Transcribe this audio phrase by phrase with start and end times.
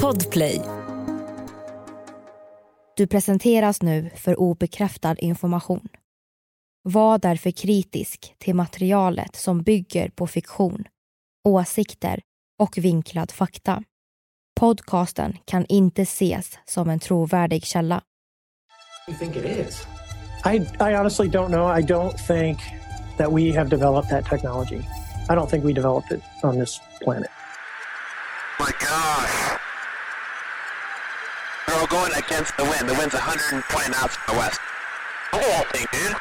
[0.00, 0.60] Podplay.
[2.96, 5.88] Du presenteras nu för obekräftad information.
[6.82, 10.84] Var därför kritisk till materialet som bygger på fiktion,
[11.44, 12.20] åsikter
[12.58, 13.82] och vinklad fakta.
[14.60, 18.02] Podcasten kan inte ses som en trovärdig källa.
[19.08, 19.86] you think it is?
[20.44, 20.56] I,
[20.90, 21.78] I honestly don't know.
[21.78, 22.58] I don't think
[23.18, 24.82] that we have developed that technology.
[25.28, 27.30] I don't think we developed it on this planet
[28.62, 29.58] my gosh.
[31.66, 32.84] They're all going against the wind.
[32.88, 34.60] The wind's 120 knots from the west.
[35.32, 36.16] Look at that thing, dude.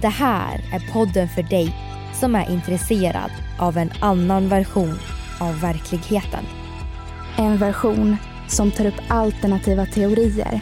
[0.00, 1.76] Det här är podden för dig
[2.14, 4.98] som är intresserad av en annan version
[5.40, 6.44] av verkligheten.
[7.36, 8.16] En version
[8.48, 10.60] som tar upp alternativa teorier,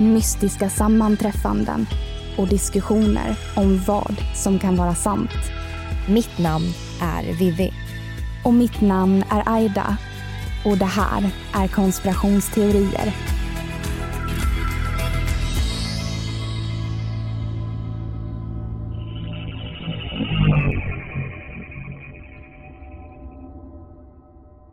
[0.00, 1.86] mystiska sammanträffanden
[2.38, 5.30] och diskussioner om vad som kan vara sant.
[6.08, 6.66] Mitt namn
[7.02, 7.72] är Vivi.
[8.44, 9.96] Och mitt namn är Aida.
[10.64, 13.14] Och det här är konspirationsteorier.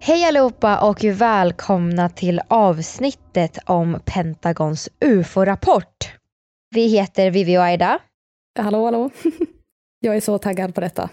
[0.08, 6.14] Hej allihopa och välkomna till avsnittet om Pentagons UFO-rapport.
[6.70, 8.00] Vi heter Vivi och Aida.
[8.60, 9.10] Hallå, hallå.
[10.00, 11.10] Jag är så taggad på detta.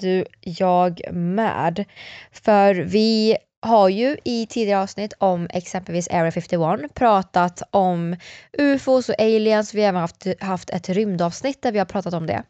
[0.00, 1.84] Du, jag med.
[2.32, 8.16] För vi har ju i tidigare avsnitt om exempelvis Area 51 pratat om
[8.58, 9.74] UFOs och aliens.
[9.74, 12.42] Vi har även haft, haft ett rymdavsnitt där vi har pratat om det.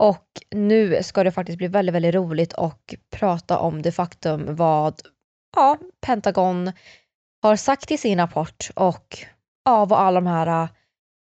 [0.00, 5.00] Och nu ska det faktiskt bli väldigt, väldigt roligt och prata om det faktum vad
[5.56, 6.72] ja, Pentagon
[7.42, 9.18] har sagt i sin rapport och
[9.64, 10.68] ja, vad alla de här äh,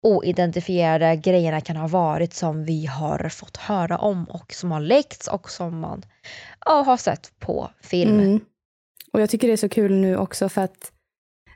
[0.03, 5.27] oidentifierade grejerna kan ha varit som vi har fått höra om och som har läckts
[5.27, 6.05] och som man
[6.65, 8.19] ja, har sett på film.
[8.19, 8.39] Mm.
[9.13, 10.91] Och jag tycker det är så kul nu också för att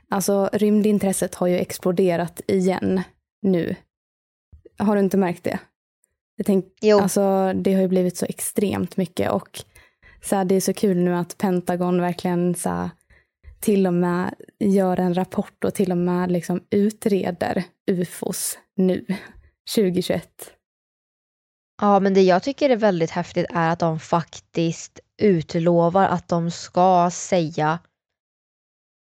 [0.08, 3.02] alltså rymdintresset har ju exploderat igen
[3.42, 3.76] nu.
[4.78, 5.58] Har du inte märkt det?
[6.38, 7.00] Jag tänk, Jo.
[7.00, 9.60] Alltså, det har ju blivit så extremt mycket och
[10.22, 12.90] så här, det är så kul nu att Pentagon verkligen så här,
[13.60, 19.06] till och med gör en rapport och till och med liksom utreder ufos nu,
[19.74, 20.30] 2021.
[21.80, 26.50] Ja, men det jag tycker är väldigt häftigt är att de faktiskt utlovar att de
[26.50, 27.78] ska säga,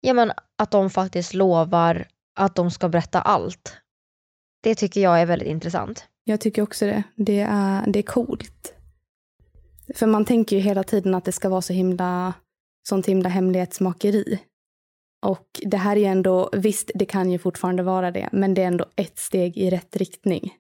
[0.02, 3.78] ja men att de faktiskt lovar att de ska berätta allt.
[4.64, 6.08] Det tycker jag är väldigt intressant.
[6.24, 7.04] Jag tycker också det.
[7.16, 8.74] Det är, det är coolt.
[9.96, 12.34] För man tänker ju hela tiden att det ska vara så himla,
[12.88, 14.40] sånt himla hemlighetsmakeri.
[15.26, 18.64] Och det här är ju ändå, visst det kan ju fortfarande vara det, men det
[18.64, 20.54] är ändå ett steg i rätt riktning.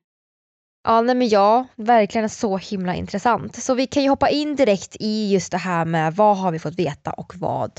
[0.83, 3.55] Ja, nej men ja, verkligen så himla intressant.
[3.55, 6.59] Så vi kan ju hoppa in direkt i just det här med vad har vi
[6.59, 7.71] fått veta och vad,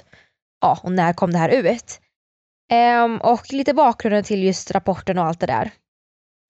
[0.60, 2.00] ja, och när kom det här ut?
[2.70, 5.70] Ehm, och lite bakgrunden till just rapporten och allt det där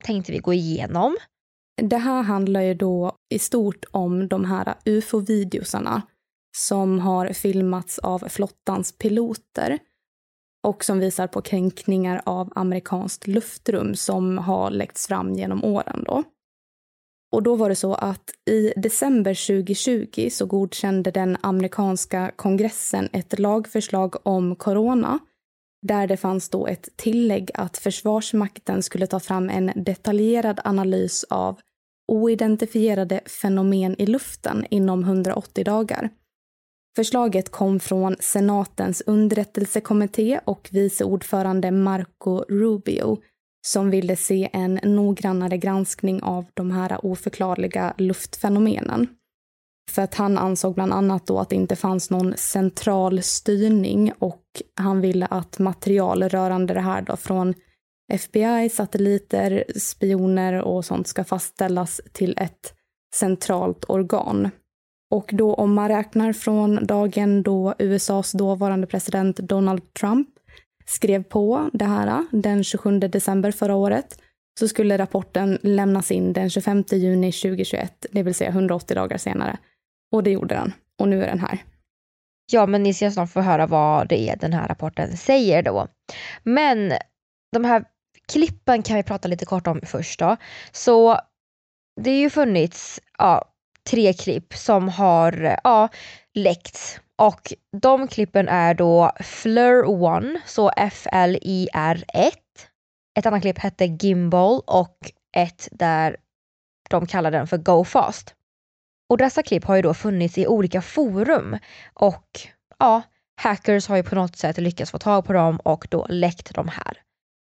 [0.03, 1.17] tänkte vi gå igenom.
[1.81, 6.01] Det här handlar ju då i stort om de här ufo-videosarna
[6.57, 9.79] som har filmats av flottans piloter
[10.67, 16.23] och som visar på kränkningar av amerikanskt luftrum som har läckts fram genom åren då.
[17.31, 23.39] Och då var det så att i december 2020 så godkände den amerikanska kongressen ett
[23.39, 25.19] lagförslag om corona
[25.83, 31.59] där det fanns då ett tillägg att Försvarsmakten skulle ta fram en detaljerad analys av
[32.07, 36.09] oidentifierade fenomen i luften inom 180 dagar.
[36.95, 43.17] Förslaget kom från senatens underrättelsekommitté och vice ordförande Marco Rubio
[43.67, 49.07] som ville se en noggrannare granskning av de här oförklarliga luftfenomenen.
[49.91, 54.43] För att han ansåg bland annat då att det inte fanns någon central styrning och
[54.75, 57.53] han ville att material rörande det här då från
[58.13, 62.73] FBI, satelliter, spioner och sånt ska fastställas till ett
[63.15, 64.49] centralt organ.
[65.11, 70.27] Och då om man räknar från dagen då USAs dåvarande president Donald Trump
[70.85, 74.19] skrev på det här den 27 december förra året
[74.59, 79.57] så skulle rapporten lämnas in den 25 juni 2021, det vill säga 180 dagar senare.
[80.13, 80.73] Och det gjorde den.
[80.99, 81.63] Och nu är den här.
[82.51, 85.87] Ja, men ni ska snart få höra vad det är den här rapporten säger då.
[86.43, 86.93] Men
[87.51, 87.85] de här
[88.27, 90.37] klippen kan vi prata lite kort om först då.
[90.71, 91.19] Så
[92.01, 93.45] det har ju funnits ja,
[93.89, 95.89] tre klipp som har ja,
[96.33, 102.33] läckts och de klippen är då Fleur 1, så F-L-I-R 1
[103.19, 104.97] Ett annat klipp hette Gimbal och
[105.37, 106.17] ett där
[106.89, 108.35] de kallar den för Go Fast.
[109.13, 111.57] Och dessa klipp har ju då funnits i olika forum.
[111.93, 112.39] Och
[112.79, 113.01] ja,
[113.41, 116.67] hackers har ju på något sätt lyckats få tag på dem och då läckt de
[116.67, 116.97] här.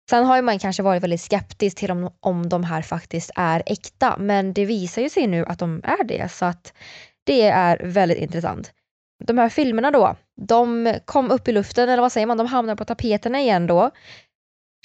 [0.10, 3.64] Sen har ju man kanske varit väldigt skeptisk till om, om de här faktiskt är
[3.66, 6.32] äkta men det visar ju sig nu att de är det.
[6.32, 6.74] Så att
[7.24, 8.72] det är väldigt intressant.
[9.24, 12.78] De här filmerna då, de kom upp i luften eller vad säger man, de hamnade
[12.78, 13.92] på tapeterna igen då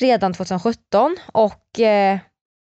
[0.01, 2.19] redan 2017 och eh,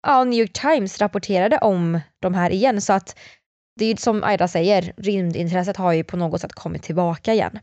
[0.08, 2.82] ja, New York Times rapporterade om de här igen.
[2.82, 3.20] Så att
[3.80, 7.60] det är ju som Aida säger, rymdintresset har ju på något sätt kommit tillbaka igen.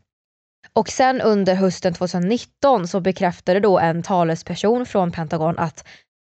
[0.72, 5.88] Och sen under hösten 2019 så bekräftade då en talesperson från Pentagon att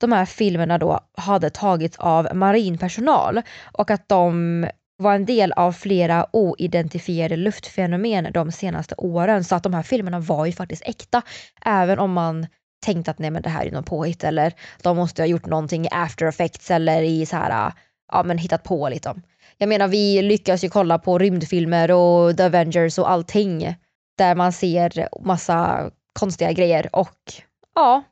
[0.02, 3.42] de här filmerna då hade tagits av marinpersonal
[3.74, 4.66] och att de
[4.98, 9.44] var en del av flera oidentifierade luftfenomen de senaste åren.
[9.44, 11.22] Så att de här filmerna var ju faktiskt äkta.
[11.66, 12.48] Även om man
[12.86, 15.86] tänkte att nej men det här är något påhitt eller de måste ha gjort någonting
[15.86, 17.74] i after effects eller i så här,
[18.12, 19.22] ja men hittat på liksom.
[19.62, 23.76] Jag menar vi lyckas ju kolla på rymdfilmer och The Avengers och allting
[24.18, 27.34] där man ser massa konstiga grejer och
[27.76, 28.04] ja,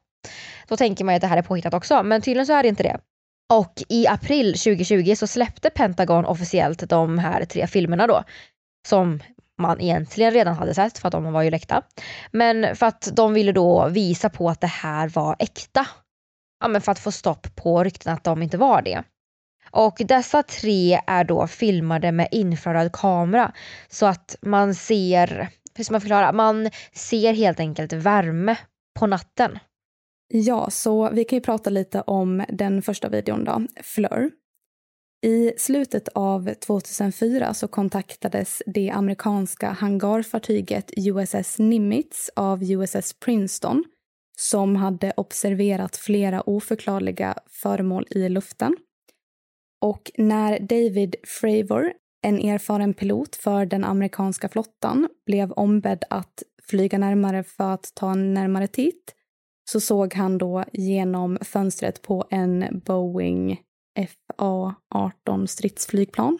[0.68, 2.70] då tänker man ju att det här är påhittat också men tydligen så är det
[2.70, 3.00] inte det.
[3.54, 8.24] Och i april 2020 så släppte Pentagon officiellt de här tre filmerna då
[8.88, 9.20] som
[9.58, 11.82] man egentligen redan hade sett för att de var ju läckta.
[12.32, 15.88] Men för att de ville då visa på att det här var äkta.
[16.60, 19.04] Ja men för att få stopp på rykten att de inte var det.
[19.72, 23.52] Och dessa tre är då filmade med infraröd kamera
[23.90, 28.58] så att man ser, hur ska man förklara, man ser helt enkelt värme
[29.00, 29.60] på natten.
[30.34, 34.32] Ja, så vi kan ju prata lite om den första videon då, Fleur.
[35.26, 43.84] I slutet av 2004 så kontaktades det amerikanska hangarfartyget USS Nimitz av USS Princeton
[44.40, 48.76] som hade observerat flera oförklarliga föremål i luften.
[49.82, 56.98] Och när David Fravor, en erfaren pilot för den amerikanska flottan, blev ombedd att flyga
[56.98, 59.14] närmare för att ta en närmare titt
[59.70, 63.62] så såg han då genom fönstret på en Boeing
[64.00, 66.40] FA-18 stridsflygplan.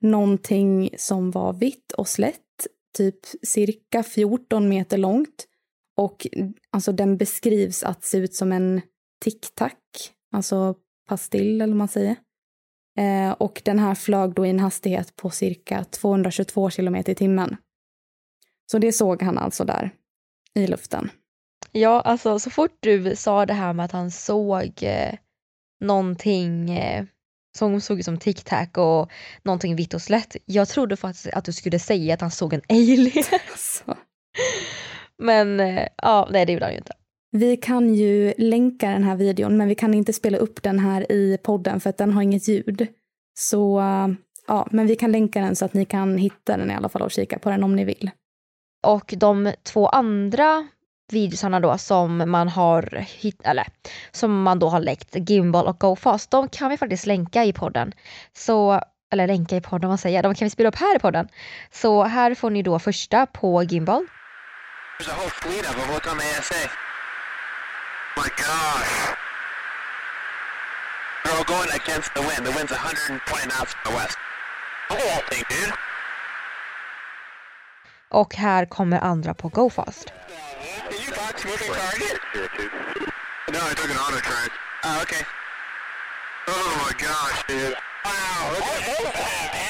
[0.00, 2.66] Någonting som var vitt och slätt,
[2.96, 5.46] typ cirka 14 meter långt.
[5.96, 6.26] Och
[6.70, 8.80] alltså den beskrivs att se ut som en
[9.24, 9.72] tic-tac,
[10.32, 10.74] alltså
[11.08, 12.16] pastill eller vad man säger.
[12.96, 17.56] Eh, och den här flög då i en hastighet på cirka 222 kilometer i timmen.
[18.70, 19.90] Så det såg han alltså där
[20.54, 21.10] i luften.
[21.72, 25.14] Ja, alltså så fort du sa det här med att han såg eh,
[25.80, 27.04] någonting eh,
[27.58, 29.10] som såg ut som tic-tac och
[29.42, 30.36] någonting vitt och slätt.
[30.44, 33.24] Jag trodde faktiskt att du skulle säga att han såg en alien.
[33.50, 33.96] Alltså.
[35.18, 36.92] Men eh, ja, nej det gjorde han ju inte.
[37.30, 41.12] Vi kan ju länka den här videon men vi kan inte spela upp den här
[41.12, 42.86] i podden för att den har inget ljud.
[43.38, 43.82] Så
[44.46, 47.02] ja, men vi kan länka den så att ni kan hitta den i alla fall
[47.02, 48.10] och kika på den om ni vill.
[48.86, 50.68] Och de två andra
[51.12, 53.66] videosarna då som man har hitt, eller
[54.10, 57.92] som man då har läckt, Gimbal och GoFast, de kan vi faktiskt länka i podden.
[58.32, 58.80] Så,
[59.12, 60.24] eller länka i podden, vad säger jag?
[60.24, 61.28] De kan vi spela upp här i podden.
[61.70, 64.06] Så här får ni då första på Gimbal.
[68.16, 69.16] My gosh.
[71.24, 72.46] They're all going against the wind.
[72.46, 74.18] The wind's 120 knots from the west.
[74.90, 75.72] Oh, thing, dude.
[78.08, 79.50] Och här kommer andra på?
[83.52, 84.50] No, I took an auto track.
[84.84, 85.22] Oh, okay.
[86.48, 87.76] Oh my gosh, dude.
[88.04, 88.86] Wow, look at,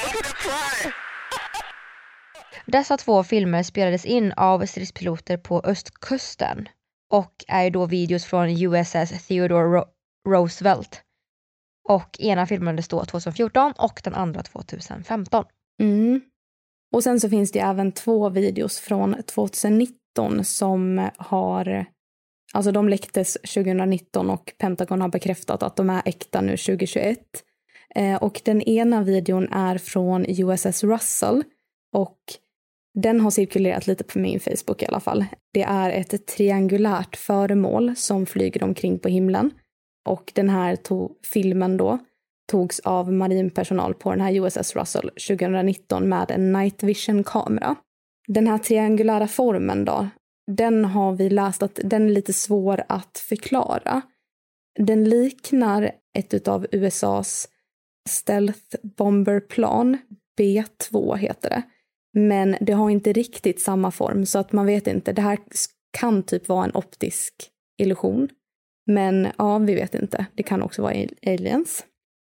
[0.03, 0.91] look at it fly!
[2.65, 6.69] Dessa två filmer spelades in av stridspiloter på östkusten
[7.09, 9.83] och är då videos från USS Theodore Ro
[10.27, 11.01] Roosevelt.
[11.89, 15.45] Och ena filmades då 2014 och den andra 2015.
[15.81, 16.21] Mm.
[16.95, 21.85] Och sen så finns det även två videos från 2019 som har,
[22.53, 27.19] alltså de läcktes 2019 och Pentagon har bekräftat att de är äkta nu 2021.
[27.95, 31.43] Eh, och den ena videon är från USS Russell
[31.93, 32.19] och
[33.01, 35.25] den har cirkulerat lite på min Facebook i alla fall.
[35.53, 39.51] Det är ett triangulärt föremål som flyger omkring på himlen.
[40.09, 41.99] Och den här to- filmen då
[42.51, 47.75] togs av marinpersonal på den här USS Russell 2019 med en night vision-kamera.
[48.27, 50.07] Den här triangulära formen då,
[50.51, 54.01] den har vi läst att den är lite svår att förklara.
[54.79, 57.47] Den liknar ett av USAs
[58.09, 59.97] stealth bomberplan,
[60.39, 61.63] B2 heter det.
[62.19, 65.13] Men det har inte riktigt samma form så att man vet inte.
[65.13, 65.37] Det här
[65.97, 67.33] kan typ vara en optisk
[67.77, 68.29] illusion.
[68.85, 70.25] Men ja, vi vet inte.
[70.33, 71.85] Det kan också vara aliens.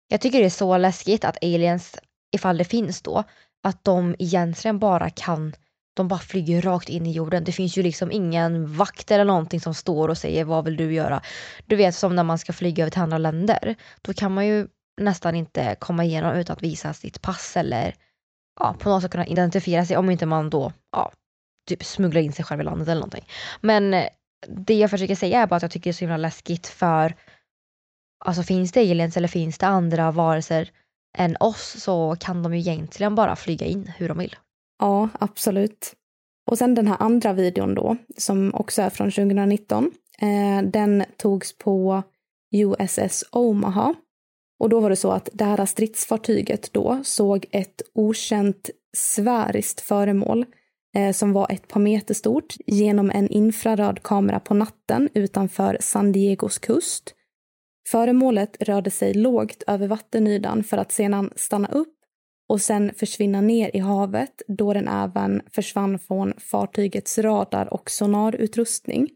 [0.07, 1.99] Jag tycker det är så läskigt att aliens,
[2.35, 3.23] ifall det finns då,
[3.63, 5.53] att de egentligen bara kan
[5.93, 7.43] de bara flyger rakt in i jorden.
[7.43, 10.93] Det finns ju liksom ingen vakt eller någonting som står och säger vad vill du
[10.93, 11.21] göra?
[11.65, 13.75] Du vet som när man ska flyga över till andra länder.
[14.01, 14.67] Då kan man ju
[15.01, 17.95] nästan inte komma igenom utan att visa sitt pass eller
[18.59, 21.11] ja, på något sätt kunna identifiera sig om inte man då ja,
[21.67, 23.27] typ smugglar in sig själv i landet eller någonting.
[23.61, 24.07] Men eh,
[24.47, 27.15] det jag försöker säga är bara att jag tycker det är så himla läskigt för
[28.25, 30.71] alltså finns det aliens eller finns det andra varelser
[31.17, 34.35] än oss så kan de ju egentligen bara flyga in hur de vill.
[34.79, 35.95] Ja, absolut.
[36.51, 39.91] Och sen den här andra videon då, som också är från 2019.
[40.21, 42.03] Eh, den togs på
[42.51, 43.95] USS Omaha.
[44.59, 50.45] Och då var det så att det här stridsfartyget då såg ett okänt sfäriskt föremål
[50.95, 56.11] eh, som var ett par meter stort genom en infraröd kamera på natten utanför San
[56.11, 57.15] Diegos kust.
[57.89, 61.95] Föremålet rörde sig lågt över vattenytan för att sedan stanna upp
[62.49, 69.09] och sen försvinna ner i havet då den även försvann från fartygets radar och sonarutrustning.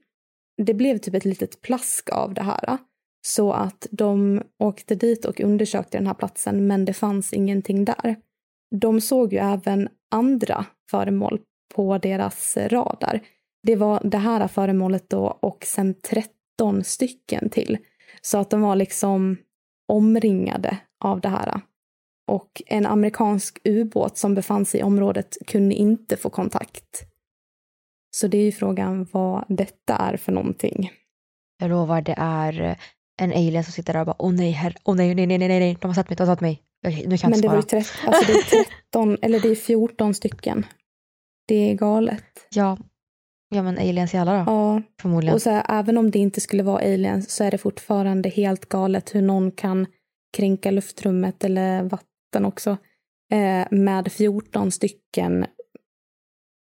[0.58, 2.78] Det blev typ ett litet plask av det här.
[3.26, 8.16] Så att de åkte dit och undersökte den här platsen men det fanns ingenting där.
[8.76, 11.42] De såg ju även andra föremål
[11.76, 13.22] på deras radar.
[13.64, 17.78] Det var det här föremålet då och sen 13 stycken till.
[18.22, 19.38] Så att de var liksom
[19.88, 21.62] omringade av det här.
[22.28, 27.04] Och en amerikansk ubåt som befann sig i området kunde inte få kontakt.
[28.12, 30.92] Så det är ju frågan vad detta är för någonting.
[31.60, 32.78] Jag lovar, det är eh,
[33.22, 35.48] en alien som sitter där och bara åh nej, herr, åh nej, nej, nej, nej,
[35.60, 36.62] nej, de har sett mig, de har sett mig.
[36.88, 37.80] Okej, nu kan jag Men det var svara.
[37.80, 40.66] ju 13, alltså det är 13, eller det är 14 stycken.
[41.48, 42.48] Det är galet.
[42.50, 42.78] Ja,
[43.50, 45.36] ja men aliens i alla då, Ja, förmodligen.
[45.36, 48.70] och så här, även om det inte skulle vara aliens så är det fortfarande helt
[48.70, 49.86] galet hur någon kan
[50.38, 52.78] kränka luftrummet eller vatten också
[53.32, 55.46] eh, med 14 stycken,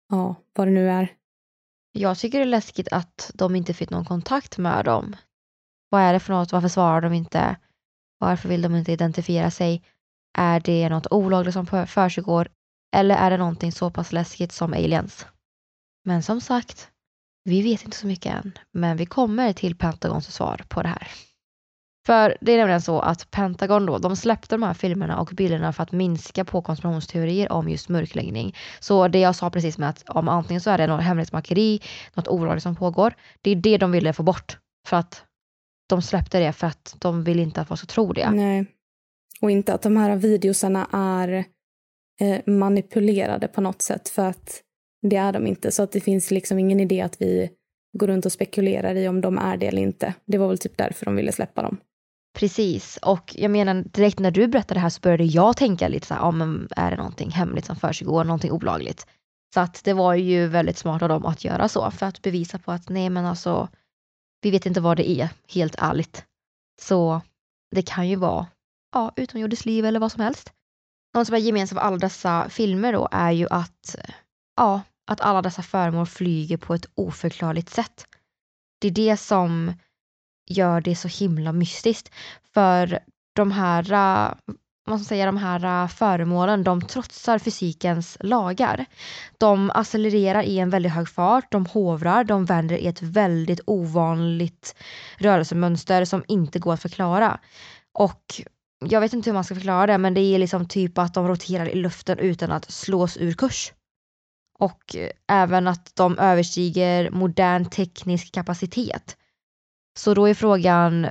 [0.10, 1.08] ja, vad det nu är.
[1.92, 5.16] Jag tycker det är läskigt att de inte fick någon kontakt med dem.
[5.92, 6.52] Vad är det för något?
[6.52, 7.56] Varför svarar de inte?
[8.20, 9.84] Varför vill de inte identifiera sig?
[10.38, 12.48] Är det något olagligt som försiggår?
[12.96, 15.28] Eller är det någonting så pass läskigt som aliens?
[16.06, 16.92] Men som sagt,
[17.44, 18.52] vi vet inte så mycket än.
[18.74, 21.08] Men vi kommer till Pentagons svar på det här.
[22.06, 25.74] För det är nämligen så att Pentagon då, de släppte de här filmerna och bilderna
[25.74, 28.56] för att minska på konspirationsteorier om just mörkläggning.
[28.80, 31.82] Så det jag sa precis med att om antingen så är det något hemlighetsmakeri,
[32.14, 33.14] något olagligt som pågår.
[33.42, 34.58] Det är det de ville få bort.
[34.88, 35.26] För att
[35.96, 38.32] de släppte det för att de vill inte att folk ska tro det.
[38.32, 38.66] Nej.
[39.42, 41.46] Och inte att de här videosarna är
[42.22, 44.62] eh, manipulerade på något sätt för att
[45.02, 45.72] det är de inte.
[45.72, 47.50] Så att det finns liksom ingen idé att vi
[47.98, 50.14] går runt och spekulerar i om de är det eller inte.
[50.26, 51.78] Det var väl typ därför de ville släppa dem.
[52.40, 56.08] Precis, och jag menar direkt när du berättade det här så började jag tänka lite
[56.08, 59.08] så här, ja men är det någonting hemligt som försiggår, någonting olagligt?
[59.54, 62.60] Så att det var ju väldigt smart av dem att göra så för att bevisa
[62.60, 63.70] på att nej men alltså
[64.42, 66.26] vi vet inte vad det är, helt ärligt.
[66.82, 67.22] Så
[67.72, 68.48] det kan ju vara
[68.94, 70.54] ja, utomjordiskt liv eller vad som helst.
[71.14, 73.96] Något som är gemensamt för alla dessa filmer då är ju att
[74.56, 74.82] ja,
[75.12, 78.06] att alla dessa föremål flyger på ett oförklarligt sätt.
[78.82, 79.74] Det är det som
[80.50, 82.12] gör det så himla mystiskt.
[82.54, 83.00] För
[83.36, 83.94] de här,
[84.88, 88.86] man ska säga, de här äh, föremålen, de trotsar fysikens lagar.
[89.38, 94.76] De accelererar i en väldigt hög fart, de hovrar, de vänder i ett väldigt ovanligt
[95.18, 97.40] rörelsemönster som inte går att förklara.
[97.94, 98.42] Och
[98.86, 101.28] jag vet inte hur man ska förklara det, men det är liksom typ att de
[101.28, 103.74] roterar i luften utan att slås ur kurs.
[104.60, 109.18] Och äh, även att de överstiger modern teknisk kapacitet.
[110.00, 111.08] Så då är frågan,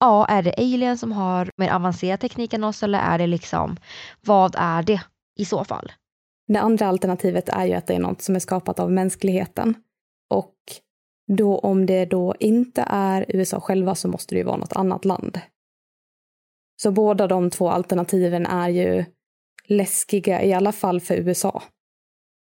[0.00, 3.76] ja, är det aliens som har mer avancerad teknik än oss eller är det liksom,
[4.20, 5.00] vad är det
[5.38, 5.92] i så fall?
[6.48, 9.74] Det andra alternativet är ju att det är något som är skapat av mänskligheten.
[10.30, 10.54] Och
[11.32, 15.04] då om det då inte är USA själva så måste det ju vara något annat
[15.04, 15.40] land.
[16.82, 19.04] Så båda de två alternativen är ju
[19.64, 21.62] läskiga, i alla fall för USA.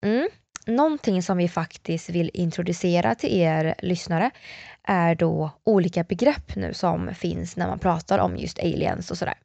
[0.06, 0.30] Mm.
[0.68, 4.32] Någonting som vi faktiskt vill introducera till er lyssnare
[4.84, 9.36] är då olika begrepp nu som finns när man pratar om just aliens och sådär.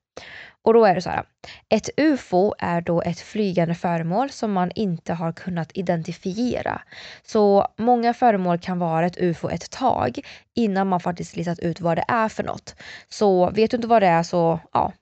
[0.62, 1.24] Och då är det så här.
[1.68, 6.82] Ett UFO är då ett flygande föremål som man inte har kunnat identifiera.
[7.22, 10.20] Så många föremål kan vara ett UFO ett tag
[10.54, 12.74] innan man faktiskt listat ut vad det är för något.
[13.08, 14.92] Så vet du inte vad det är så ja,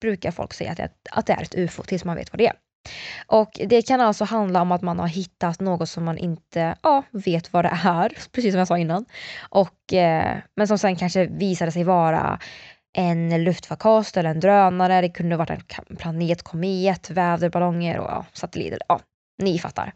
[0.00, 2.46] brukar folk säga att det, att det är ett UFO tills man vet vad det
[2.46, 2.54] är.
[3.26, 7.02] Och det kan alltså handla om att man har hittat något som man inte ja,
[7.10, 9.04] vet vad det är, precis som jag sa innan.
[9.48, 12.40] Och, eh, men som sen kanske visade sig vara
[12.92, 18.78] en luftfarkost eller en drönare, det kunde varit en planet, komet, väderballonger och ja, satelliter.
[18.88, 19.00] Ja,
[19.38, 19.92] ni fattar.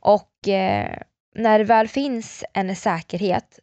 [0.00, 0.98] Och eh,
[1.34, 3.58] när det väl finns en säkerhet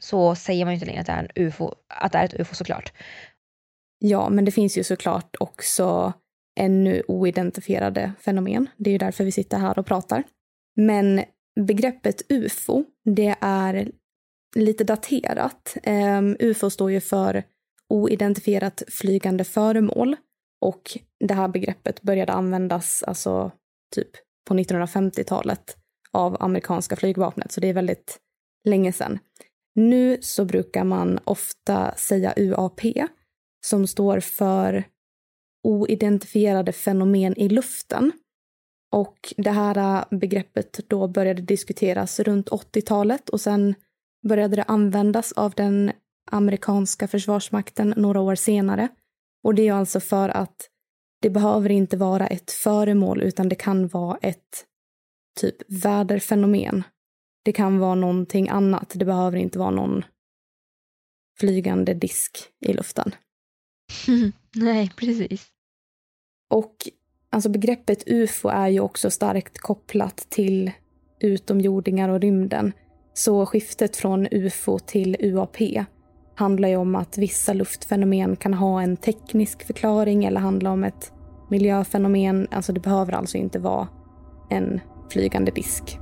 [0.00, 2.40] så säger man ju inte längre att det är, en UFO, att det är ett
[2.40, 2.92] UFO såklart.
[3.98, 6.12] Ja, men det finns ju såklart också
[6.60, 8.66] ännu oidentifierade fenomen.
[8.76, 10.24] Det är ju därför vi sitter här och pratar.
[10.76, 11.24] Men
[11.60, 13.90] begreppet UFO, det är
[14.56, 15.76] lite daterat.
[15.82, 17.44] Ehm, um, UFO står ju för
[17.88, 20.16] oidentifierat flygande föremål
[20.60, 23.52] och det här begreppet började användas alltså
[23.94, 24.10] typ
[24.48, 25.76] på 1950-talet
[26.12, 28.18] av amerikanska flygvapnet, så det är väldigt
[28.64, 29.18] länge sedan.
[29.74, 32.80] Nu så brukar man ofta säga UAP,
[33.66, 34.84] som står för
[35.62, 38.12] oidentifierade fenomen i luften.
[38.92, 43.74] Och det här äh, begreppet då började diskuteras runt 80-talet och sen
[44.28, 45.92] började det användas av den
[46.30, 48.88] amerikanska försvarsmakten några år senare.
[49.44, 50.68] Och det är alltså för att
[51.22, 54.66] det behöver inte vara ett föremål utan det kan vara ett
[55.40, 56.82] typ väderfenomen.
[57.44, 58.92] Det kan vara någonting annat.
[58.94, 60.04] Det behöver inte vara någon
[61.38, 63.14] flygande disk i luften.
[64.54, 65.46] Nej, precis.
[66.50, 66.74] Och
[67.30, 70.70] alltså begreppet ufo är ju också starkt kopplat till
[71.20, 72.72] utomjordingar och rymden.
[73.14, 75.56] Så skiftet från ufo till UAP
[76.34, 81.12] handlar ju om att vissa luftfenomen kan ha en teknisk förklaring eller handla om ett
[81.50, 82.48] miljöfenomen.
[82.50, 83.88] Alltså det behöver alltså inte vara
[84.50, 84.80] en
[85.10, 85.98] flygande disk.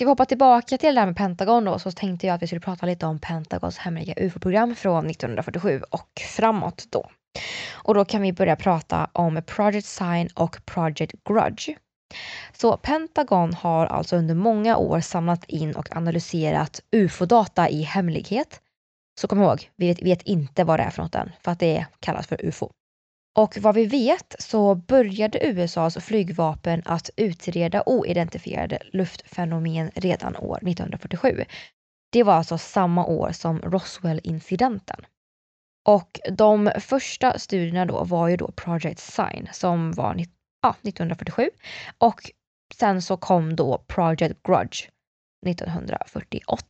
[0.00, 2.46] Ska vi hoppa tillbaka till det här med Pentagon då så tänkte jag att vi
[2.46, 7.10] skulle prata lite om Pentagons hemliga UFO-program från 1947 och framåt då.
[7.72, 11.76] Och då kan vi börja prata om Project Sign och Project Grudge.
[12.52, 18.60] Så Pentagon har alltså under många år samlat in och analyserat UFO-data i hemlighet.
[19.20, 21.58] Så kom ihåg, vi vet, vet inte vad det är för något än, för att
[21.60, 22.70] det kallas för UFO.
[23.38, 31.44] Och vad vi vet så började USAs flygvapen att utreda oidentifierade luftfenomen redan år 1947.
[32.12, 35.06] Det var alltså samma år som Roswell-incidenten.
[35.88, 40.24] Och de första studierna då var ju då Project Sign som var
[40.62, 41.50] ja, 1947
[41.98, 42.30] och
[42.74, 44.88] sen så kom då Project Grudge
[45.46, 46.66] 1948.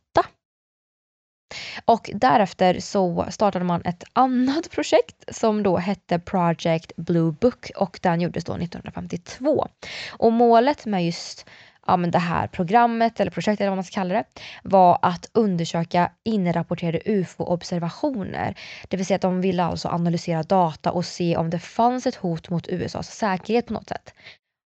[1.85, 7.99] Och därefter så startade man ett annat projekt som då hette Project Blue Book och
[8.01, 9.67] den gjordes då 1952.
[10.11, 11.45] Och målet med just
[11.87, 14.23] ja, men det här programmet eller projektet eller vad man ska kalla det
[14.63, 18.55] var att undersöka inrapporterade ufo-observationer.
[18.87, 22.15] Det vill säga att de ville alltså analysera data och se om det fanns ett
[22.15, 24.13] hot mot USAs säkerhet på något sätt.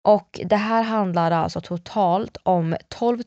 [0.04, 3.22] Och det här handlar alltså totalt om 12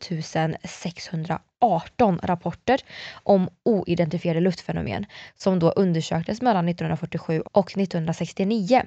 [0.63, 2.81] 618 rapporter
[3.23, 8.83] om oidentifierade luftfenomen som då undersöktes mellan 1947 och 1969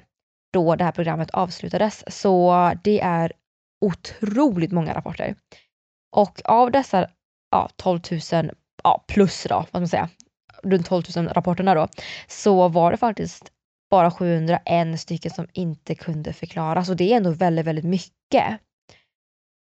[0.53, 2.03] då det här programmet avslutades.
[2.07, 3.31] Så det är
[3.85, 5.35] otroligt många rapporter.
[6.15, 7.09] Och av dessa
[7.51, 7.99] ja, 12
[8.31, 8.51] 000
[8.83, 10.09] ja, plus då, vad ska man säga,
[10.63, 11.87] runt 12 000 rapporterna då,
[12.27, 13.51] så var det faktiskt
[13.89, 18.59] bara 701 stycken som inte kunde förklaras och det är ändå väldigt, väldigt mycket.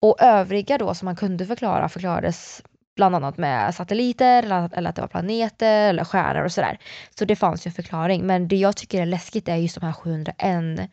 [0.02, 2.62] Och övriga då som man kunde förklara förklarades
[2.96, 6.78] bland annat med satelliter eller, eller att det var planeter eller stjärnor och sådär.
[7.18, 8.26] Så det fanns ju en förklaring.
[8.26, 10.90] Men det jag tycker är läskigt är just de här 701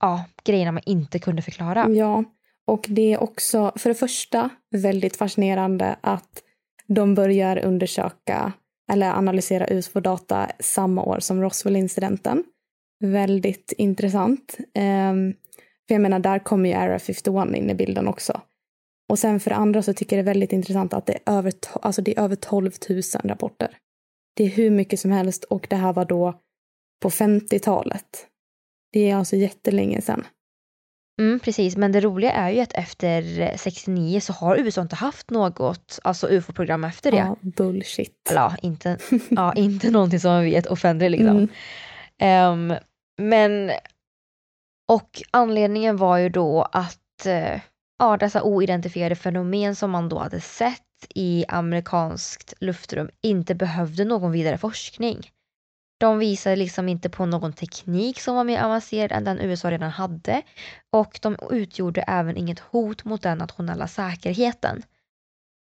[0.00, 1.88] ja, grejerna man inte kunde förklara.
[1.88, 2.24] Ja,
[2.66, 6.42] och det är också för det första väldigt fascinerande att
[6.86, 8.52] de börjar undersöka
[8.92, 12.44] eller analysera UFO-data samma år som Roswell-incidenten.
[13.04, 14.56] Väldigt intressant.
[14.58, 15.34] Um,
[15.88, 18.40] för jag menar, där kommer ju Area 51 in i bilden också.
[19.08, 21.32] Och sen för det andra så tycker jag det är väldigt intressant att det är
[21.38, 23.78] över, alltså det är över 12 000 rapporter.
[24.36, 26.40] Det är hur mycket som helst och det här var då
[27.02, 28.26] på 50-talet.
[28.92, 30.26] Det är alltså jättelänge sedan.
[31.20, 35.30] Mm, precis, men det roliga är ju att efter 69 så har USA inte haft
[35.30, 37.16] något alltså ufo-program efter det.
[37.16, 38.32] Ja, bullshit.
[38.34, 38.98] Ja, inte,
[39.28, 41.48] ja, inte någonting som man vet offentligt liksom.
[42.18, 42.70] Mm.
[42.70, 42.78] Um,
[43.18, 43.70] men,
[44.88, 47.60] och anledningen var ju då att uh,
[47.98, 50.82] ja, dessa oidentifierade fenomen som man då hade sett
[51.14, 55.30] i amerikanskt luftrum inte behövde någon vidare forskning.
[55.98, 59.90] De visade liksom inte på någon teknik som var mer avancerad än den USA redan
[59.90, 60.42] hade
[60.90, 64.82] och de utgjorde även inget hot mot den nationella säkerheten.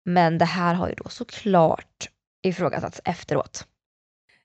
[0.04, 2.08] Men det här har ju då såklart
[2.42, 3.66] ifrågasatts efteråt.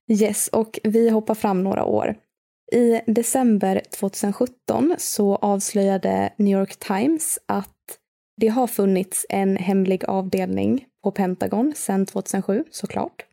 [0.08, 2.16] Yes, och vi hoppar fram några år.
[2.72, 8.00] I december 2017 så avslöjade New York Times att
[8.38, 13.29] det har funnits en hemlig avdelning på Pentagon sedan 2007 såklart.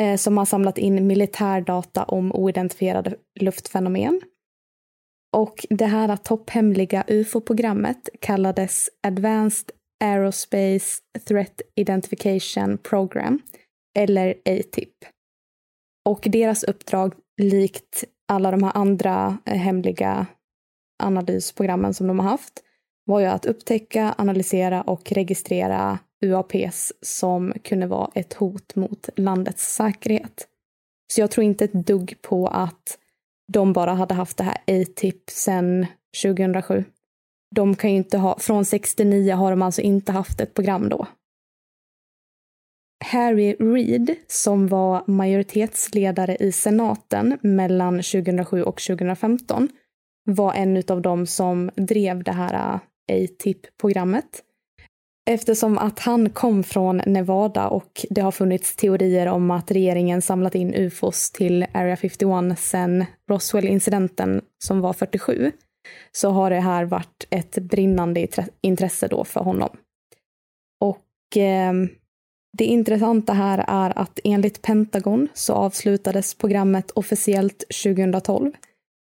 [0.00, 4.20] Eh, som har samlat in militärdata om oidentifierade luftfenomen.
[5.36, 9.70] Och det här topphemliga UFO-programmet kallades Advanced
[10.04, 13.38] Aerospace Threat Identification Program,
[13.98, 14.94] eller ATIP.
[16.08, 20.26] Och deras uppdrag, likt alla de här andra eh, hemliga
[21.02, 22.52] analysprogrammen som de har haft,
[23.04, 29.74] var ju att upptäcka, analysera och registrera UAPs som kunde vara ett hot mot landets
[29.74, 30.48] säkerhet.
[31.12, 32.98] Så jag tror inte ett dugg på att
[33.52, 35.86] de bara hade haft det här ATIP sedan
[36.24, 36.84] 2007.
[37.54, 41.06] De kan ju inte ha, från 69 har de alltså inte haft ett program då.
[43.04, 49.68] Harry Reid, som var majoritetsledare i senaten mellan 2007 och 2015,
[50.24, 52.80] var en av dem som drev det här
[53.12, 54.42] ATIP-programmet.
[55.30, 60.54] Eftersom att han kom från Nevada och det har funnits teorier om att regeringen samlat
[60.54, 65.52] in ufos till Area 51 sedan Roswell-incidenten som var 47,
[66.12, 68.26] så har det här varit ett brinnande
[68.60, 69.76] intresse då för honom.
[70.80, 71.72] Och eh,
[72.58, 78.52] det intressanta här är att enligt Pentagon så avslutades programmet officiellt 2012.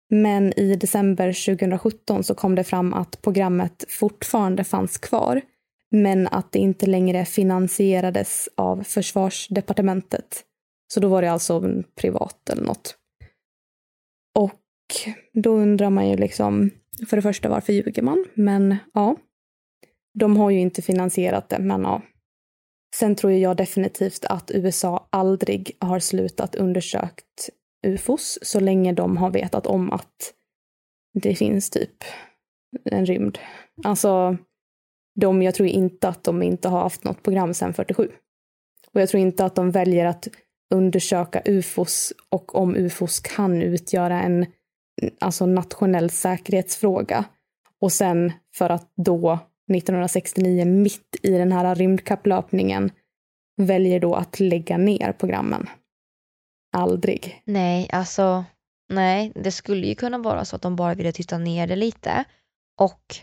[0.09, 5.41] Men i december 2017 så kom det fram att programmet fortfarande fanns kvar
[5.91, 10.43] men att det inte längre finansierades av försvarsdepartementet.
[10.93, 12.97] Så då var det alltså privat eller något.
[14.35, 14.61] Och
[15.33, 16.69] då undrar man ju liksom,
[17.09, 18.25] för det första varför ljuger man?
[18.33, 19.15] Men ja,
[20.19, 22.01] de har ju inte finansierat det, men ja.
[22.95, 27.49] Sen tror jag definitivt att USA aldrig har slutat undersökt
[27.87, 30.33] ufos så länge de har vetat om att
[31.13, 32.03] det finns typ
[32.85, 33.39] en rymd.
[33.83, 34.37] Alltså,
[35.19, 38.11] de, jag tror inte att de inte har haft något program sedan 47.
[38.93, 40.27] Och jag tror inte att de väljer att
[40.73, 44.45] undersöka ufos och om ufos kan utgöra en
[45.19, 47.25] alltså nationell säkerhetsfråga.
[47.81, 49.39] Och sen för att då
[49.73, 52.91] 1969 mitt i den här rymdkapplöpningen
[53.61, 55.69] väljer då att lägga ner programmen.
[56.77, 57.41] Aldrig.
[57.45, 58.45] Nej, alltså
[58.89, 62.23] nej, det skulle ju kunna vara så att de bara ville titta ner det lite
[62.79, 63.15] och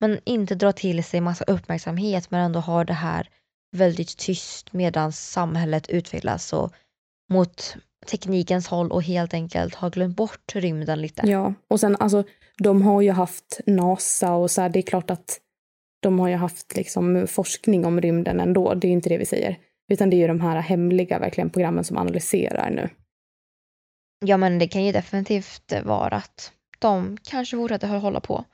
[0.00, 3.28] men inte dra till sig massa uppmärksamhet men ändå ha det här
[3.76, 6.72] väldigt tyst medan samhället utvecklas och
[7.30, 11.22] mot teknikens håll och helt enkelt har glömt bort rymden lite.
[11.26, 12.24] Ja, och sen alltså
[12.58, 15.40] de har ju haft NASA och så här, det är klart att
[16.00, 19.58] de har ju haft liksom forskning om rymden ändå, det är inte det vi säger.
[19.88, 22.88] Utan det är ju de här hemliga verkligen programmen som analyserar nu.
[24.24, 28.44] Ja men det kan ju definitivt vara att de kanske fortsätter hålla på.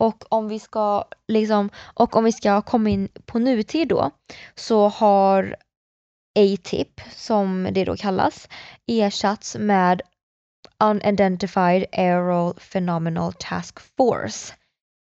[0.00, 4.10] Och om vi ska liksom, och om vi ska komma in på nutid då
[4.54, 5.56] så har
[6.38, 8.48] ATIP, som det då kallas,
[8.86, 10.02] ersatts med
[10.84, 14.54] Unidentified Aerial Phenomenal Task Force.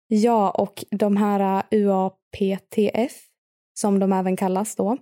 [0.08, 3.14] Ja, och de här UAPTF,
[3.80, 4.98] som de även kallas då,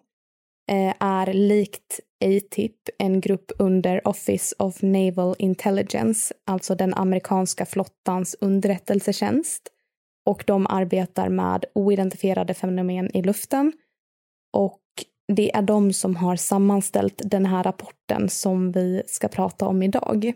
[0.72, 8.36] eh, är likt ATIP en grupp under Office of Naval Intelligence, alltså den amerikanska flottans
[8.42, 9.70] underrättelsetjänst.
[10.26, 13.74] Och de arbetar med oidentifierade fenomen i luften.
[14.54, 14.82] Och
[15.34, 20.34] det är de som har sammanställt den här rapporten som vi ska prata om idag.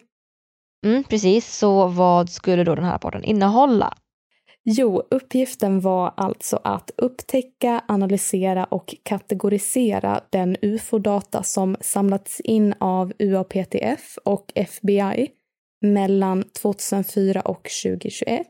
[0.85, 3.97] Mm, precis, så vad skulle då den här rapporten innehålla?
[4.65, 13.13] Jo, uppgiften var alltså att upptäcka, analysera och kategorisera den ufo-data som samlats in av
[13.19, 15.29] UAPTF och FBI
[15.81, 18.47] mellan 2004 och 2021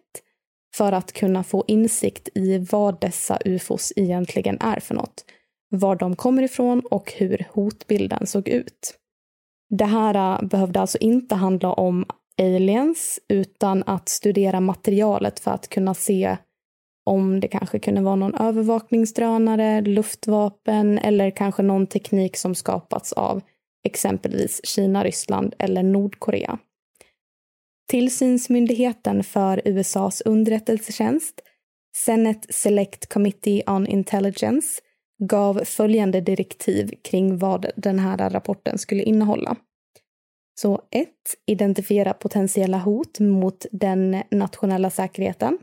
[0.75, 5.25] för att kunna få insikt i vad dessa ufos egentligen är för något,
[5.69, 8.99] var de kommer ifrån och hur hotbilden såg ut.
[9.69, 12.05] Det här äh, behövde alltså inte handla om
[12.41, 16.37] aliens utan att studera materialet för att kunna se
[17.05, 23.41] om det kanske kunde vara någon övervakningsdrönare, luftvapen eller kanske någon teknik som skapats av
[23.83, 26.59] exempelvis Kina, Ryssland eller Nordkorea.
[27.89, 31.41] Tillsynsmyndigheten för USAs underrättelsetjänst,
[31.95, 34.81] Senate Select Committee on Intelligence,
[35.23, 39.55] gav följande direktiv kring vad den här rapporten skulle innehålla.
[40.55, 41.09] Så 1.
[41.45, 45.57] Identifiera potentiella hot mot den nationella säkerheten.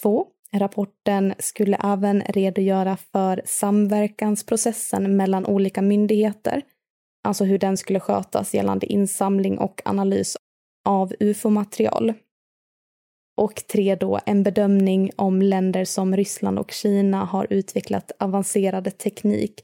[0.00, 0.26] 2.
[0.52, 6.62] Rapporten skulle även redogöra för samverkansprocessen mellan olika myndigheter,
[7.24, 10.36] alltså hur den skulle skötas gällande insamling och analys
[10.84, 12.12] av ufo-material.
[13.36, 19.60] Och tre då, en bedömning om länder som Ryssland och Kina har utvecklat avancerad teknik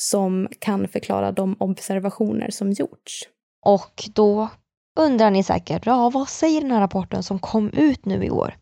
[0.00, 3.28] som kan förklara de observationer som gjorts.
[3.64, 4.48] Och då
[5.00, 8.56] undrar ni säkert, ja vad säger den här rapporten som kom ut nu i år?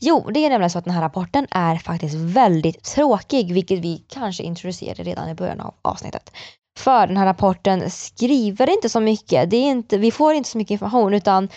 [0.00, 4.04] Jo, det är nämligen så att den här rapporten är faktiskt väldigt tråkig, vilket vi
[4.08, 6.32] kanske introducerade redan i början av avsnittet.
[6.78, 10.58] För den här rapporten skriver inte så mycket, det är inte, vi får inte så
[10.58, 11.48] mycket information utan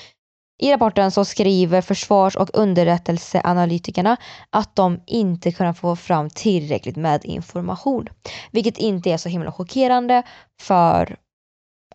[0.62, 4.18] i rapporten så skriver försvars och underrättelseanalytikerna
[4.50, 8.08] att de inte kunnat få fram tillräckligt med information.
[8.52, 10.24] Vilket inte är så himla chockerande
[10.62, 11.18] för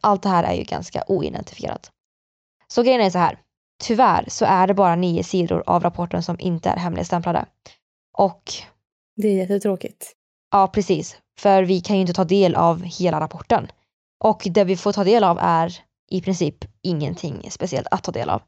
[0.05, 1.91] allt det här är ju ganska oidentifierat.
[2.69, 3.39] Så grejen är så här.
[3.83, 7.47] Tyvärr så är det bara nio sidor av rapporten som inte är hemligstämplade.
[8.19, 8.53] Och...
[9.17, 10.13] Det är jättetråkigt.
[10.51, 11.19] Ja, precis.
[11.39, 13.67] För vi kan ju inte ta del av hela rapporten.
[14.25, 15.79] Och det vi får ta del av är
[16.11, 18.43] i princip ingenting speciellt att ta del av.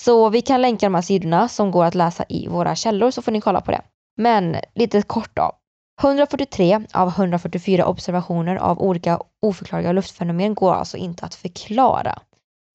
[0.00, 3.22] Så vi kan länka de här sidorna som går att läsa i våra källor så
[3.22, 3.82] får ni kolla på det.
[4.16, 5.52] Men lite kort då.
[6.00, 12.18] 143 av 144 observationer av olika oförklarliga luftfenomen går alltså inte att förklara.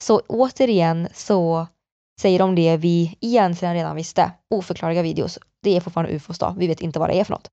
[0.03, 1.67] Så återigen så
[2.21, 4.31] säger de det vi egentligen redan visste.
[4.49, 5.39] Oförklarliga videos.
[5.63, 6.55] Det är fortfarande ufos då.
[6.57, 7.47] Vi vet inte vad det är för något.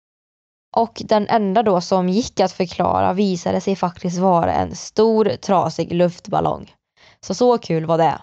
[0.77, 5.93] Och den enda då som gick att förklara visade sig faktiskt vara en stor trasig
[5.93, 6.75] luftballong.
[7.21, 8.21] Så så kul var det.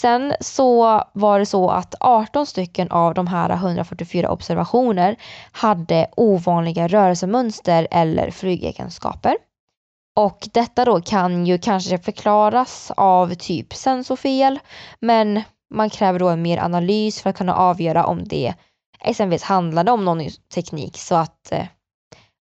[0.00, 5.16] Sen så var det så att 18 stycken av de här 144 observationer
[5.52, 9.36] hade ovanliga rörelsemönster eller flygegenskaper.
[10.16, 14.58] Och detta då kan ju kanske förklaras av typ sensorfel
[15.00, 15.42] men
[15.74, 18.54] man kräver då en mer analys för att kunna avgöra om det
[19.00, 21.66] exempelvis handlade om någon ny teknik så att eh,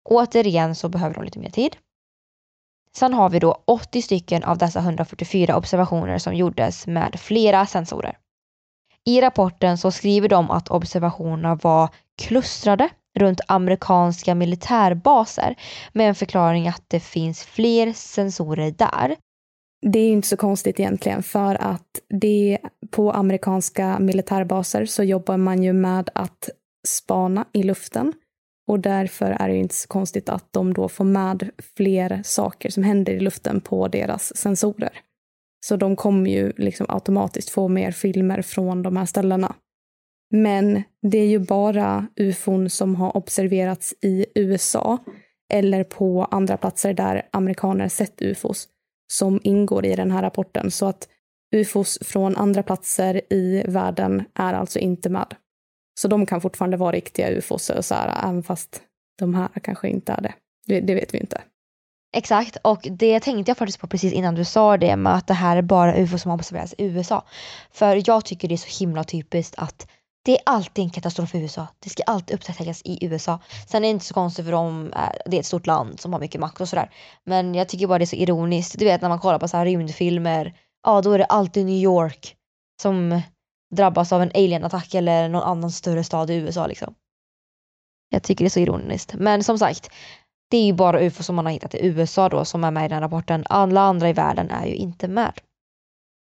[0.09, 1.75] återigen så behöver de lite mer tid.
[2.97, 8.17] Sen har vi då 80 stycken av dessa 144 observationer som gjordes med flera sensorer.
[9.05, 11.89] I rapporten så skriver de att observationerna var
[12.21, 15.55] klustrade runt amerikanska militärbaser
[15.93, 19.15] med en förklaring att det finns fler sensorer där.
[19.91, 22.57] Det är inte så konstigt egentligen för att det
[22.91, 26.49] på amerikanska militärbaser så jobbar man ju med att
[26.87, 28.13] spana i luften
[28.67, 32.83] och därför är det inte så konstigt att de då får med fler saker som
[32.83, 35.01] händer i luften på deras sensorer.
[35.65, 39.55] Så de kommer ju liksom automatiskt få mer filmer från de här ställena.
[40.31, 44.97] Men det är ju bara ufon som har observerats i USA
[45.53, 48.67] eller på andra platser där amerikaner sett ufos
[49.13, 50.71] som ingår i den här rapporten.
[50.71, 51.07] Så att
[51.55, 55.35] ufos från andra platser i världen är alltså inte med.
[55.99, 58.81] Så de kan fortfarande vara riktiga ufos, så här, även fast
[59.19, 60.33] de här kanske inte är det.
[60.65, 60.81] det.
[60.81, 61.41] Det vet vi inte.
[62.15, 65.33] Exakt, och det tänkte jag faktiskt på precis innan du sa det med att det
[65.33, 67.23] här är bara ufo som observeras i USA.
[67.71, 69.87] För jag tycker det är så himla typiskt att
[70.25, 71.67] det är alltid en katastrof i USA.
[71.79, 73.39] Det ska alltid upptäckas i USA.
[73.67, 76.13] Sen är det inte så konstigt för dem, eh, det är ett stort land som
[76.13, 76.89] har mycket makt och sådär.
[77.23, 78.79] Men jag tycker bara det är så ironiskt.
[78.79, 80.53] Du vet när man kollar på så här rymdfilmer,
[80.83, 82.35] ja då är det alltid New York
[82.81, 83.21] som
[83.75, 86.95] drabbas av en alienattack eller någon annan större stad i USA liksom.
[88.09, 89.13] Jag tycker det är så ironiskt.
[89.13, 89.91] Men som sagt,
[90.49, 92.85] det är ju bara UFO som man har hittat i USA då som är med
[92.85, 93.43] i den rapporten.
[93.49, 95.41] Alla andra i världen är ju inte med.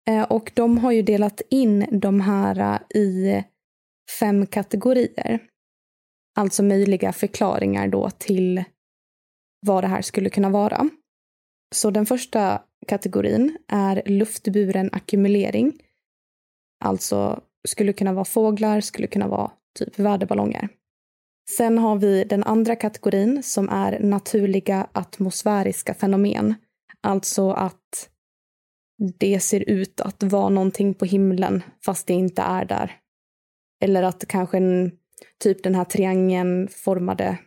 [0.08, 3.44] Eh, och de har ju delat in de här eh, i
[4.20, 5.40] fem kategorier.
[6.38, 8.64] Alltså möjliga förklaringar då till
[9.66, 10.88] vad det här skulle kunna vara.
[11.74, 15.82] Så den första kategorin är luftburen ackumulering.
[16.84, 20.68] Alltså skulle kunna vara fåglar, skulle kunna vara typ väderballonger.
[21.56, 26.54] Sen har vi den andra kategorin som är naturliga atmosfäriska fenomen.
[27.00, 28.10] Alltså att
[29.18, 32.96] det ser ut att vara någonting på himlen fast det inte är där.
[33.84, 34.92] Eller att kanske en,
[35.42, 37.38] typ den här triangeln formade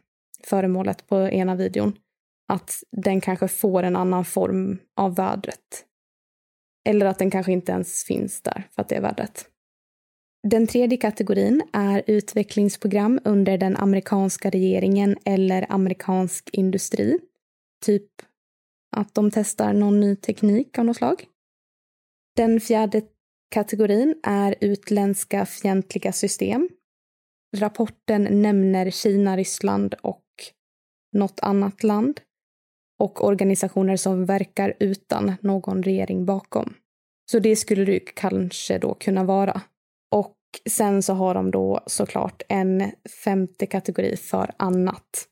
[0.43, 1.93] föremålet på ena videon.
[2.47, 5.85] Att den kanske får en annan form av vädret.
[6.89, 9.45] Eller att den kanske inte ens finns där för att det är värdet.
[10.47, 17.19] Den tredje kategorin är utvecklingsprogram under den amerikanska regeringen eller amerikansk industri.
[17.85, 18.07] Typ
[18.95, 21.25] att de testar någon ny teknik av något slag.
[22.35, 23.01] Den fjärde
[23.51, 26.69] kategorin är utländska fientliga system.
[27.57, 30.25] Rapporten nämner Kina, Ryssland och
[31.13, 32.21] något annat land
[32.99, 36.73] och organisationer som verkar utan någon regering bakom.
[37.31, 39.61] Så det skulle det kanske då kunna vara.
[40.15, 40.35] Och
[40.69, 42.91] sen så har de då såklart en
[43.23, 45.27] femte kategori för annat.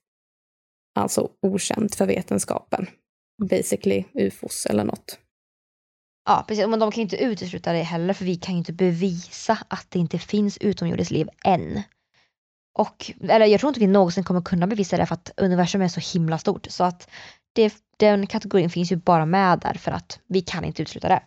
[0.96, 2.88] Alltså okänt för vetenskapen.
[3.50, 5.20] Basically ufos eller något.
[6.26, 8.74] Ja precis, men de kan ju inte utesluta det heller för vi kan ju inte
[8.74, 11.82] bevisa att det inte finns utomjordiskt liv än.
[12.80, 15.88] Och, eller jag tror inte vi någonsin kommer kunna bevisa det för att universum är
[15.88, 16.68] så himla stort.
[16.70, 17.10] Så att
[17.58, 21.24] det, den kategorin finns ju bara med där för att vi kan inte utesluta det.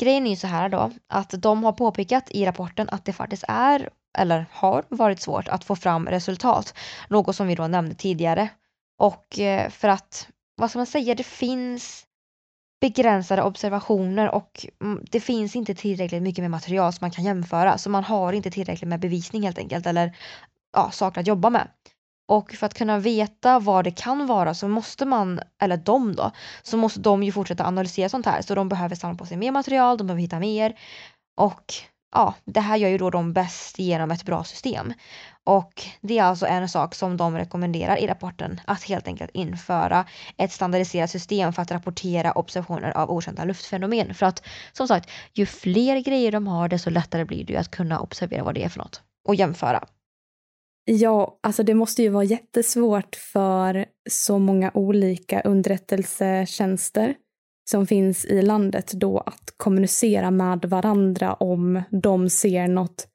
[0.00, 3.44] Grejen är ju så här då att de har påpekat i rapporten att det faktiskt
[3.48, 3.88] är
[4.18, 6.74] eller har varit svårt att få fram resultat.
[7.08, 8.48] Något som vi då nämnde tidigare.
[8.98, 12.06] Och eh, för att, vad ska man säga, det finns
[12.80, 17.78] begränsade observationer och mm, det finns inte tillräckligt mycket med material som man kan jämföra.
[17.78, 20.16] Så man har inte tillräckligt med bevisning helt enkelt eller
[20.72, 21.68] ja, saker att jobba med.
[22.30, 26.30] Och för att kunna veta vad det kan vara så måste man, eller de då,
[26.62, 28.42] så måste de ju fortsätta analysera sånt här.
[28.42, 30.78] Så de behöver samla på sig mer material, de behöver hitta mer.
[31.36, 31.74] Och
[32.14, 34.92] ja, det här gör ju då de bäst genom ett bra system.
[35.44, 40.04] Och det är alltså en sak som de rekommenderar i rapporten, att helt enkelt införa
[40.36, 44.14] ett standardiserat system för att rapportera observationer av okända luftfenomen.
[44.14, 47.70] För att som sagt, ju fler grejer de har, desto lättare blir det ju att
[47.70, 49.84] kunna observera vad det är för något och jämföra.
[50.92, 57.14] Ja, alltså det måste ju vara jättesvårt för så många olika underrättelsetjänster
[57.70, 63.08] som finns i landet då att kommunicera med varandra om de ser något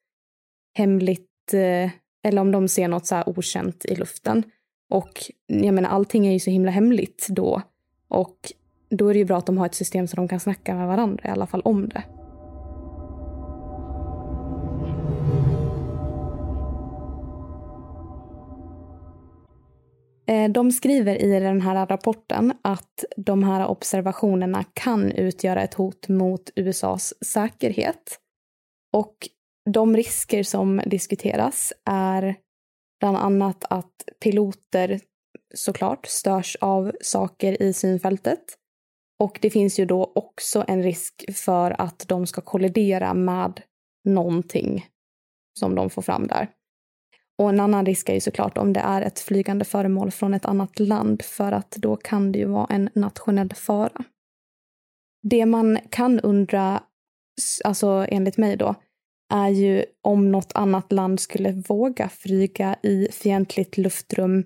[0.77, 1.91] hemligt eh,
[2.23, 4.43] eller om de ser något så här okänt i luften.
[4.89, 7.61] Och jag menar, allting är ju så himla hemligt då.
[8.07, 8.39] Och
[8.89, 10.87] då är det ju bra att de har ett system så de kan snacka med
[10.87, 12.03] varandra i alla fall om det.
[20.27, 26.07] Eh, de skriver i den här rapporten att de här observationerna kan utgöra ett hot
[26.07, 28.19] mot USAs säkerhet.
[28.93, 29.15] Och
[29.69, 32.35] de risker som diskuteras är
[32.99, 34.99] bland annat att piloter
[35.55, 38.43] såklart störs av saker i synfältet.
[39.23, 43.61] Och det finns ju då också en risk för att de ska kollidera med
[44.09, 44.85] någonting
[45.59, 46.47] som de får fram där.
[47.37, 50.45] Och en annan risk är ju såklart om det är ett flygande föremål från ett
[50.45, 54.03] annat land för att då kan det ju vara en nationell fara.
[55.23, 56.83] Det man kan undra,
[57.63, 58.75] alltså enligt mig då,
[59.33, 64.43] är ju om något annat land skulle våga flyga i fientligt luftrum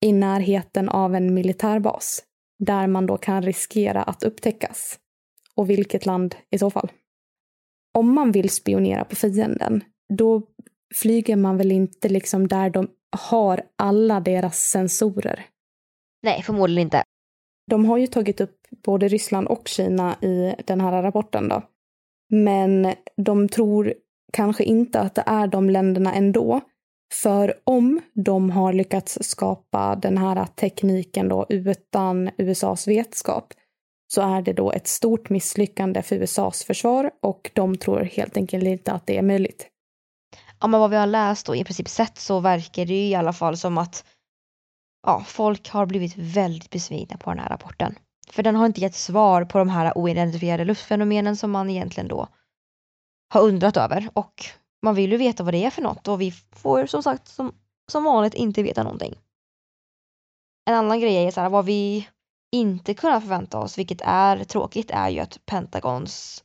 [0.00, 2.22] i närheten av en militärbas
[2.58, 4.98] där man då kan riskera att upptäckas.
[5.54, 6.92] Och vilket land i så fall?
[7.94, 9.84] Om man vill spionera på fienden,
[10.18, 10.42] då
[10.94, 15.46] flyger man väl inte liksom där de har alla deras sensorer?
[16.22, 17.02] Nej, förmodligen inte.
[17.70, 21.62] De har ju tagit upp både Ryssland och Kina i den här rapporten då.
[22.30, 23.94] Men de tror
[24.32, 26.60] kanske inte att det är de länderna ändå.
[27.22, 33.54] För om de har lyckats skapa den här tekniken då utan USAs vetskap
[34.14, 38.64] så är det då ett stort misslyckande för USAs försvar och de tror helt enkelt
[38.64, 39.71] inte att det är möjligt
[40.62, 43.14] ja, men vad vi har läst och i princip sett så verkar det ju i
[43.14, 44.04] alla fall som att
[45.06, 47.98] ja, folk har blivit väldigt besvikna på den här rapporten.
[48.30, 52.28] För den har inte gett svar på de här oidentifierade luftfenomenen som man egentligen då
[53.28, 54.08] har undrat över.
[54.12, 54.44] Och
[54.82, 57.54] man vill ju veta vad det är för något och vi får som sagt som,
[57.92, 59.14] som vanligt inte veta någonting.
[60.70, 62.08] En annan grej är så här, vad vi
[62.52, 66.44] inte kunnat förvänta oss, vilket är tråkigt, är ju att Pentagons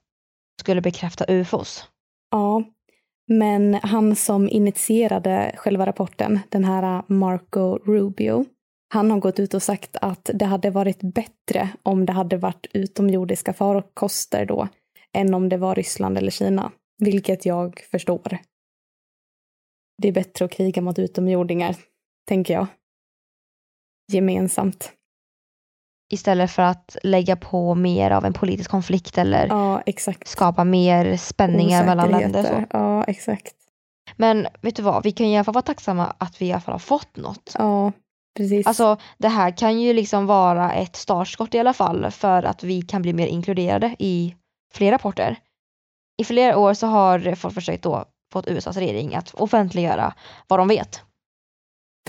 [0.62, 1.88] skulle bekräfta ufos.
[2.32, 2.64] Ja,
[3.28, 8.46] men han som initierade själva rapporten, den här Marco Rubio,
[8.94, 12.68] han har gått ut och sagt att det hade varit bättre om det hade varit
[12.74, 14.68] utomjordiska farkoster då,
[15.14, 16.72] än om det var Ryssland eller Kina.
[16.98, 18.38] Vilket jag förstår.
[20.02, 21.76] Det är bättre att kriga mot utomjordingar,
[22.28, 22.68] tänker jag.
[24.12, 24.97] Gemensamt
[26.10, 29.82] istället för att lägga på mer av en politisk konflikt eller ja,
[30.26, 32.44] skapa mer spänningar mellan länder.
[32.44, 32.78] Så.
[32.78, 33.54] Ja, exakt.
[34.16, 36.62] Men vet du vad, vi kan i alla fall vara tacksamma att vi i alla
[36.62, 37.56] fall har fått något.
[37.58, 37.92] Ja,
[38.38, 38.68] precis.
[38.68, 42.82] Alltså det här kan ju liksom vara ett startskott i alla fall för att vi
[42.82, 44.36] kan bli mer inkluderade i
[44.74, 45.36] fler rapporter.
[46.22, 50.14] I flera år så har folk försökt då fått USAs regering att offentliggöra
[50.48, 51.02] vad de vet.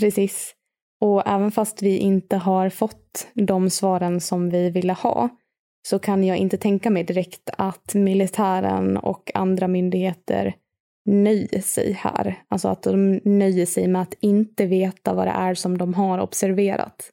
[0.01, 0.55] Precis.
[1.01, 5.29] Och även fast vi inte har fått de svaren som vi ville ha
[5.89, 10.55] så kan jag inte tänka mig direkt att militären och andra myndigheter
[11.05, 12.43] nöjer sig här.
[12.49, 16.19] Alltså att de nöjer sig med att inte veta vad det är som de har
[16.19, 17.11] observerat.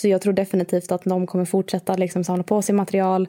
[0.00, 3.28] Så jag tror definitivt att de kommer fortsätta liksom samla på sig material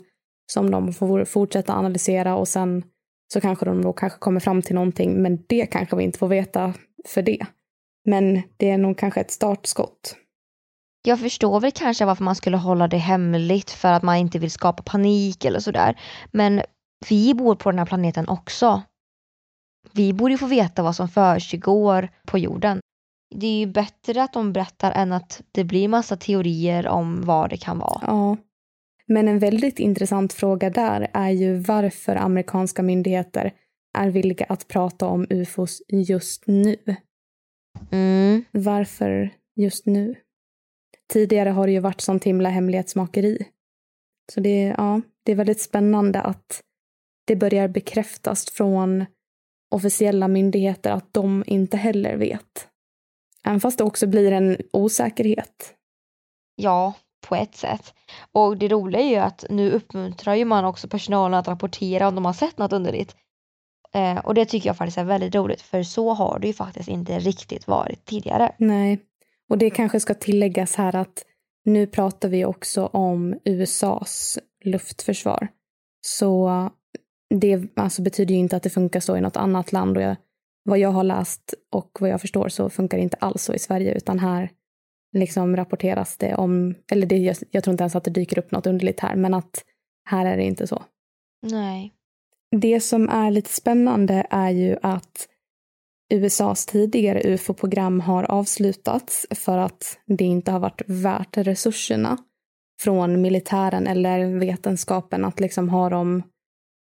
[0.51, 2.83] som de får fortsätta analysera och sen
[3.33, 6.27] så kanske de då kanske kommer fram till någonting, men det kanske vi inte får
[6.27, 6.73] veta
[7.07, 7.45] för det.
[8.05, 10.15] Men det är nog kanske ett startskott.
[11.05, 14.51] Jag förstår väl kanske varför man skulle hålla det hemligt för att man inte vill
[14.51, 15.99] skapa panik eller sådär.
[16.31, 16.61] Men
[17.09, 18.81] vi bor på den här planeten också.
[19.91, 22.79] Vi borde ju få veta vad som försiggår på jorden.
[23.35, 27.49] Det är ju bättre att de berättar än att det blir massa teorier om vad
[27.49, 28.03] det kan vara.
[28.07, 28.37] Ja.
[29.07, 33.53] Men en väldigt intressant fråga där är ju varför amerikanska myndigheter
[33.97, 36.75] är villiga att prata om ufos just nu.
[37.91, 38.43] Mm.
[38.51, 40.15] Varför just nu?
[41.13, 43.47] Tidigare har det ju varit sånt himla hemlighetsmakeri.
[44.34, 46.61] Så det, ja, det är väldigt spännande att
[47.26, 49.05] det börjar bekräftas från
[49.71, 52.67] officiella myndigheter att de inte heller vet.
[53.43, 55.76] Även fast det också blir en osäkerhet.
[56.55, 56.93] Ja,
[57.28, 57.93] på ett sätt.
[58.32, 62.15] Och det roliga är ju att nu uppmuntrar ju man också personalen att rapportera om
[62.15, 63.15] de har sett något underligt.
[63.95, 66.89] Eh, och det tycker jag faktiskt är väldigt roligt för så har det ju faktiskt
[66.89, 68.55] inte riktigt varit tidigare.
[68.57, 68.99] Nej,
[69.49, 71.25] och det kanske ska tilläggas här att
[71.65, 75.47] nu pratar vi också om USAs luftförsvar.
[76.01, 76.49] Så
[77.39, 79.97] det alltså betyder ju inte att det funkar så i något annat land.
[79.97, 80.15] Och jag,
[80.63, 83.59] vad jag har läst och vad jag förstår så funkar det inte alls så i
[83.59, 84.49] Sverige utan här
[85.13, 88.51] liksom rapporteras det om, eller det, jag, jag tror inte ens att det dyker upp
[88.51, 89.63] något underligt här, men att
[90.09, 90.83] här är det inte så.
[91.41, 91.93] Nej.
[92.61, 95.27] Det som är lite spännande är ju att
[96.13, 102.17] USAs tidigare UFO-program har avslutats för att det inte har varit värt resurserna
[102.81, 106.23] från militären eller vetenskapen att liksom ha dem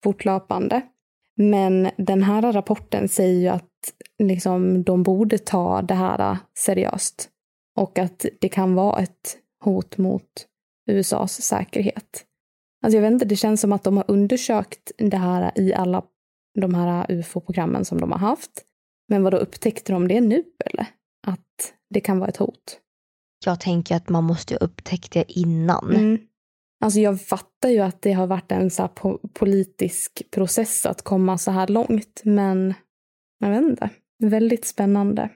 [0.03, 0.81] fortlöpande.
[1.37, 3.71] Men den här rapporten säger ju att
[4.23, 7.29] liksom, de borde ta det här seriöst
[7.77, 10.47] och att det kan vara ett hot mot
[10.89, 12.25] USAs säkerhet.
[12.85, 16.03] Alltså jag vet inte, det känns som att de har undersökt det här i alla
[16.59, 18.51] de här UFO-programmen som de har haft.
[19.07, 20.87] Men vad då upptäckte de det nu eller?
[21.27, 22.79] Att det kan vara ett hot?
[23.45, 25.95] Jag tänker att man måste upptäckt det innan.
[25.95, 26.19] Mm.
[26.83, 31.37] Alltså jag fattar ju att det har varit en så po politisk process att komma
[31.37, 32.73] så här långt, men
[33.39, 33.89] jag vet inte.
[34.19, 35.29] Väldigt spännande.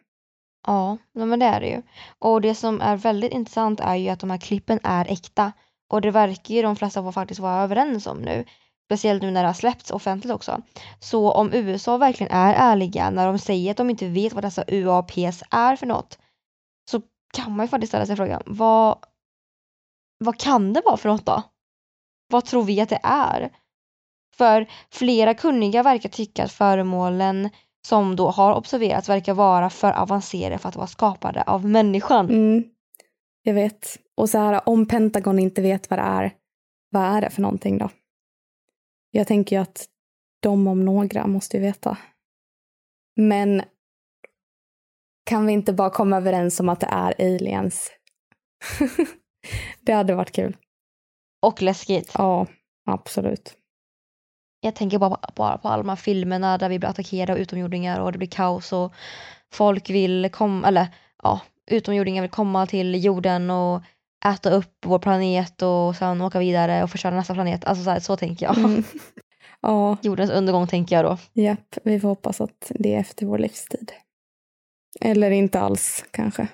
[0.68, 1.82] Ja, men det är det ju.
[2.20, 5.52] Och det som är väldigt intressant är ju att de här klippen är äkta.
[5.90, 8.46] Och det verkar ju de flesta faktiskt vara överens om nu.
[8.86, 10.62] Speciellt nu när det har släppts offentligt också.
[11.00, 14.64] Så om USA verkligen är ärliga när de säger att de inte vet vad dessa
[14.68, 16.20] UAPs är för något.
[16.92, 17.02] Så
[17.34, 18.98] kan man ju faktiskt ställa sig frågan, vad,
[20.18, 21.44] vad kan det vara för något då?
[22.32, 23.50] Vad tror vi att det är?
[24.36, 27.50] För flera kunniga verkar tycka att föremålen
[27.88, 32.30] som då har observerats verkar vara för avancerade för att vara skapade av människan.
[32.30, 32.64] Mm,
[33.50, 33.98] jag vet.
[34.16, 36.32] Och så här, om Pentagon inte vet vad det är,
[36.90, 37.90] vad är det för någonting då?
[39.12, 39.88] Jag tänker ju att
[40.40, 41.98] de om några måste ju veta.
[43.16, 43.62] Men
[45.26, 47.92] kan vi inte bara komma överens om att det är aliens?
[49.82, 50.58] det hade varit kul.
[51.42, 52.12] Och läskigt.
[52.14, 52.48] Ja,
[52.86, 53.56] absolut.
[54.62, 58.00] Jag tänker bara, bara på alla de här filmerna där vi blir attackerade av utomjordingar
[58.00, 58.94] och det blir kaos och
[59.52, 60.88] folk vill komma, eller
[61.24, 63.82] ja, utomjordingar vill komma till jorden och
[64.26, 67.66] äta upp vår planet och sen åka vidare och förstöra nästa planet.
[67.66, 68.58] Alltså så, här, så tänker jag.
[68.58, 68.84] Mm.
[69.62, 69.98] Ja.
[70.02, 71.18] Jordens undergång tänker jag då.
[71.42, 73.92] Japp, vi får hoppas att det är efter vår livstid.
[75.02, 76.48] Eller inte alls kanske.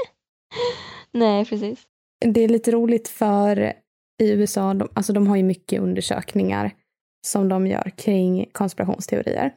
[1.12, 1.82] Nej, precis.
[2.26, 3.72] Det är lite roligt för
[4.22, 6.70] i USA, de, alltså de har ju mycket undersökningar
[7.26, 9.54] som de gör kring konspirationsteorier.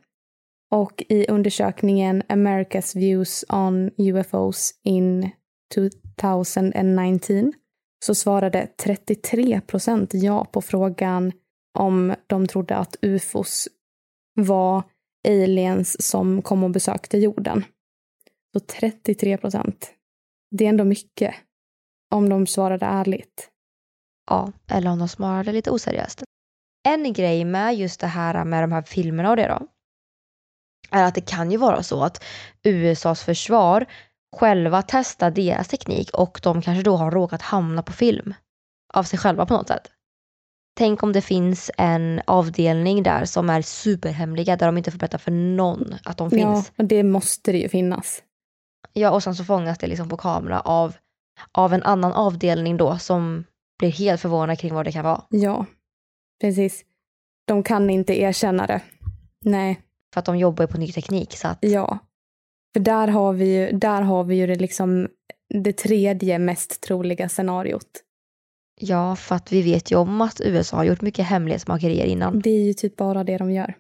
[0.71, 5.29] Och i undersökningen America's Views on UFOs in
[5.73, 7.53] 2019
[8.05, 11.31] så svarade 33 procent ja på frågan
[11.79, 13.67] om de trodde att ufos
[14.35, 14.83] var
[15.27, 17.63] aliens som kom och besökte jorden.
[18.53, 19.93] Så 33 procent.
[20.51, 21.35] Det är ändå mycket.
[22.11, 23.49] Om de svarade ärligt.
[24.29, 26.23] Ja, eller om de svarade lite oseriöst.
[26.87, 29.67] En grej med just det här med de här filmerna och det då,
[30.91, 32.23] är att det kan ju vara så att
[32.63, 33.85] USAs försvar
[34.35, 38.33] själva testar deras teknik och de kanske då har råkat hamna på film
[38.93, 39.91] av sig själva på något sätt.
[40.77, 45.17] Tänk om det finns en avdelning där som är superhemliga där de inte får berätta
[45.17, 46.71] för någon att de finns.
[46.75, 48.23] Ja, det måste det ju finnas.
[48.93, 50.95] Ja, och sen så fångas det liksom på kamera av,
[51.51, 53.43] av en annan avdelning då som
[53.79, 55.23] blir helt förvånad kring vad det kan vara.
[55.29, 55.65] Ja,
[56.41, 56.85] precis.
[57.47, 58.81] De kan inte erkänna det.
[59.45, 59.81] Nej.
[60.13, 61.57] För att de jobbar ju på ny teknik så att...
[61.61, 61.99] Ja.
[62.73, 65.07] För där har vi ju, där har vi ju det liksom
[65.63, 68.03] det tredje mest troliga scenariot.
[68.81, 72.39] Ja, för att vi vet ju om att USA har gjort mycket hemlighetsmakerier innan.
[72.39, 73.75] Det är ju typ bara det de gör.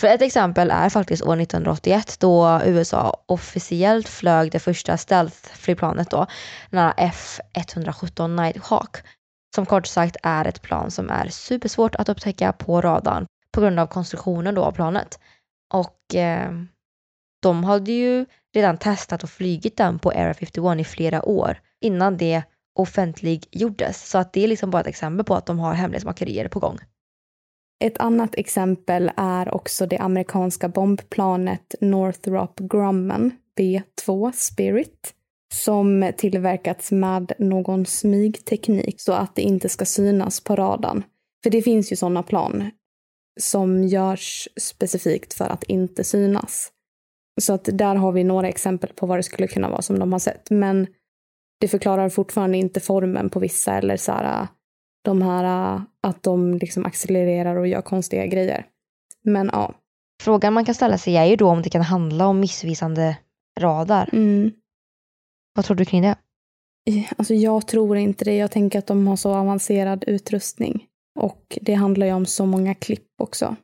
[0.00, 6.26] För ett exempel är faktiskt år 1981 då USA officiellt flög det första stealth-flygplanet då,
[6.70, 7.12] den här
[7.54, 8.96] F117 Nighthawk,
[9.54, 13.80] som kort sagt är ett plan som är supersvårt att upptäcka på radarn på grund
[13.80, 15.18] av konstruktionen då av planet.
[15.74, 16.52] Och eh,
[17.42, 22.16] de hade ju redan testat och flygit den på Area 51 i flera år innan
[22.16, 22.42] det
[22.74, 24.10] offentliggjordes.
[24.10, 26.78] Så att det är liksom bara ett exempel på att de har hemlighetsmakerier på gång.
[27.84, 35.14] Ett annat exempel är också det amerikanska bombplanet Northrop Grumman B2 Spirit
[35.54, 41.02] som tillverkats med någon smygteknik så att det inte ska synas på radarn.
[41.42, 42.70] För det finns ju sådana plan
[43.40, 46.72] som görs specifikt för att inte synas.
[47.40, 50.12] Så att där har vi några exempel på vad det skulle kunna vara som de
[50.12, 50.50] har sett.
[50.50, 50.86] Men
[51.60, 54.46] det förklarar fortfarande inte formen på vissa eller så här,
[55.04, 58.66] de här att de liksom accelererar och gör konstiga grejer.
[59.24, 59.74] Men ja.
[60.22, 63.18] Frågan man kan ställa sig är ju då om det kan handla om missvisande
[63.60, 64.10] radar.
[64.12, 64.52] Mm.
[65.54, 66.16] Vad tror du kring det?
[67.16, 68.36] Alltså jag tror inte det.
[68.36, 70.86] Jag tänker att de har så avancerad utrustning.
[71.18, 73.56] Och det handlar ju om så många klipp också.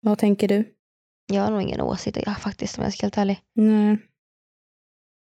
[0.00, 0.74] Vad tänker du?
[1.32, 3.40] Jag har nog ingen åsikt jag faktiskt om jag ska vara helt ärlig.
[3.54, 3.98] Nej.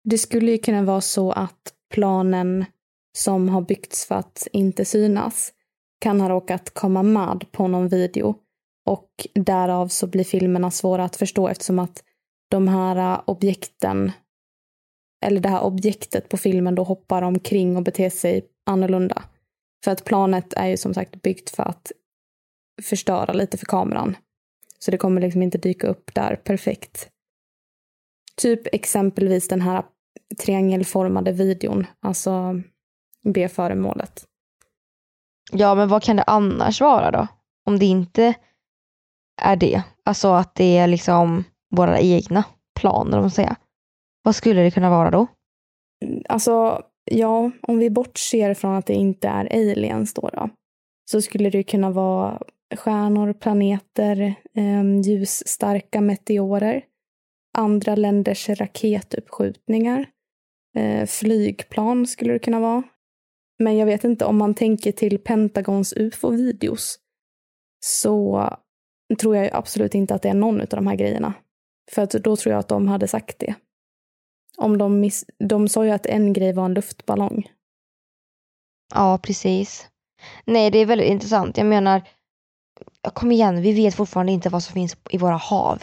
[0.05, 2.64] Det skulle ju kunna vara så att planen
[3.18, 5.52] som har byggts för att inte synas
[6.00, 8.38] kan ha råkat komma med på någon video
[8.86, 12.05] och därav så blir filmerna svåra att förstå eftersom att
[12.50, 14.12] de här objekten
[15.24, 19.24] eller det här objektet på filmen då hoppar omkring och beter sig annorlunda.
[19.85, 21.93] För att planet är ju som sagt byggt för att
[22.82, 24.16] förstöra lite för kameran.
[24.78, 27.09] Så det kommer liksom inte dyka upp där perfekt.
[28.37, 29.85] Typ exempelvis den här
[30.43, 32.61] triangelformade videon, alltså
[33.22, 34.24] B-föremålet.
[35.53, 37.26] Ja, men vad kan det annars vara då?
[37.66, 38.35] Om det inte
[39.43, 39.82] är det.
[40.05, 42.45] Alltså att det är liksom våra egna
[42.80, 43.57] planer, om man säger.
[44.22, 45.26] Vad skulle det kunna vara då?
[46.28, 50.50] Alltså, ja, om vi bortser från att det inte är aliens då, då
[51.11, 52.42] så skulle det kunna vara
[52.76, 56.84] stjärnor, planeter, eh, ljusstarka meteorer,
[57.59, 60.07] andra länders raketuppskjutningar,
[60.76, 62.82] eh, flygplan skulle det kunna vara.
[63.59, 66.98] Men jag vet inte om man tänker till Pentagons ufo-videos
[67.84, 68.48] så
[69.20, 71.34] tror jag absolut inte att det är någon av de här grejerna.
[71.90, 73.55] För att då tror jag att de hade sagt det.
[74.57, 77.50] Om de, miss de sa ju att en grej var en luftballong.
[78.94, 79.88] Ja, precis.
[80.44, 81.57] Nej, det är väldigt intressant.
[81.57, 82.02] Jag menar,
[83.12, 85.82] kom igen, vi vet fortfarande inte vad som finns i våra hav.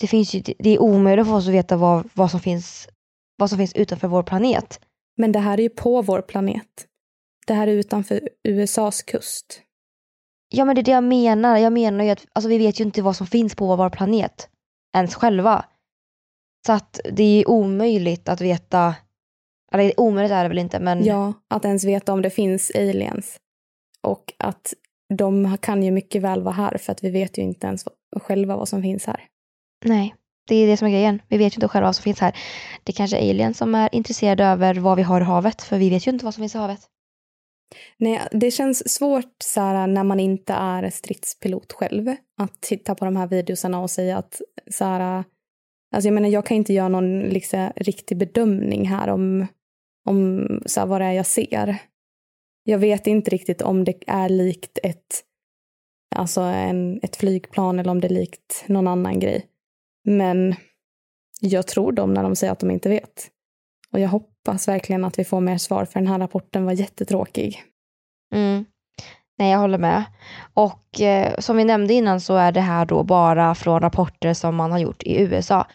[0.00, 2.88] Det, finns ju, det är omöjligt för oss att veta vad, vad, som finns,
[3.36, 4.80] vad som finns utanför vår planet.
[5.16, 6.86] Men det här är ju på vår planet.
[7.46, 9.62] Det här är utanför USAs kust.
[10.48, 11.56] Ja, men det är det jag menar.
[11.56, 14.48] Jag menar ju att alltså, vi vet ju inte vad som finns på vår planet.
[14.96, 15.64] Ens själva.
[16.66, 18.94] Så att det är omöjligt att veta.
[19.72, 21.04] Eller omöjligt är det väl inte, men.
[21.04, 23.36] Ja, att ens veta om det finns aliens.
[24.02, 24.74] Och att
[25.14, 27.84] de kan ju mycket väl vara här för att vi vet ju inte ens
[28.20, 29.24] själva vad som finns här.
[29.84, 30.14] Nej,
[30.48, 31.22] det är det som är grejen.
[31.28, 32.36] Vi vet ju inte själva vad som finns här.
[32.84, 35.90] Det kanske är aliens som är intresserade över vad vi har i havet, för vi
[35.90, 36.80] vet ju inte vad som finns i havet.
[37.98, 43.04] Nej, det känns svårt så här, när man inte är stridspilot själv att titta på
[43.04, 44.40] de här videorna och säga att
[44.70, 45.24] så här,
[45.92, 49.46] alltså jag menar jag kan inte göra någon liksom, riktig bedömning här om,
[50.08, 51.78] om så här, vad det är jag ser.
[52.64, 55.24] Jag vet inte riktigt om det är likt ett,
[56.16, 59.46] alltså en, ett flygplan eller om det är likt någon annan grej.
[60.04, 60.54] Men
[61.40, 63.30] jag tror dem när de säger att de inte vet.
[63.92, 67.62] Och jag hoppas verkligen att vi får mer svar för den här rapporten var jättetråkig.
[68.34, 68.64] Mm.
[69.38, 70.04] Nej, jag håller med.
[70.54, 74.54] Och eh, som vi nämnde innan så är det här då bara från rapporter som
[74.56, 75.66] man har gjort i USA.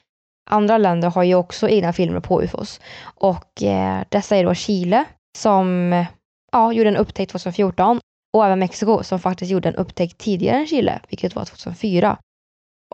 [0.46, 2.80] Andra länder har ju också egna filmer på ufos.
[3.16, 5.06] Och eh, dessa är då Chile
[5.38, 5.92] som
[6.52, 8.00] ja, gjorde en upptäckt 2014
[8.34, 12.18] och även Mexiko som faktiskt gjorde en upptäckt tidigare än Chile, vilket var 2004.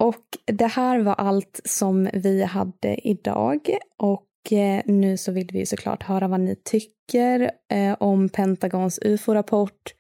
[0.02, 3.78] Och det här var allt som vi hade idag.
[3.98, 9.94] Och eh, nu så vill vi såklart höra vad ni tycker eh, om Pentagons ufo-rapport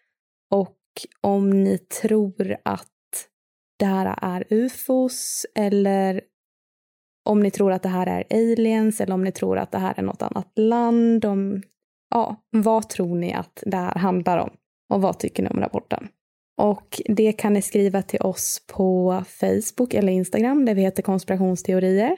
[0.51, 0.77] och
[1.21, 2.87] om ni tror att
[3.79, 6.21] det här är ufos eller
[7.23, 9.93] om ni tror att det här är aliens eller om ni tror att det här
[9.97, 11.25] är något annat land.
[11.25, 11.61] Om,
[12.09, 14.49] ja, vad tror ni att det här handlar om?
[14.89, 16.07] Och vad tycker ni om rapporten?
[16.57, 22.17] Och det kan ni skriva till oss på Facebook eller Instagram där vi heter konspirationsteorier.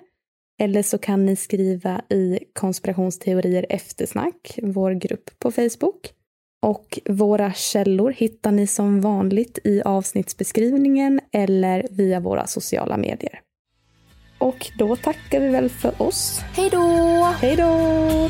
[0.62, 6.14] Eller så kan ni skriva i konspirationsteorier eftersnack, vår grupp på Facebook.
[6.62, 13.42] Och våra källor hittar ni som vanligt i avsnittsbeskrivningen eller via våra sociala medier.
[14.44, 16.42] Och då tackar vi väl för oss.
[16.54, 16.80] Hej då!
[17.42, 18.30] Hej då!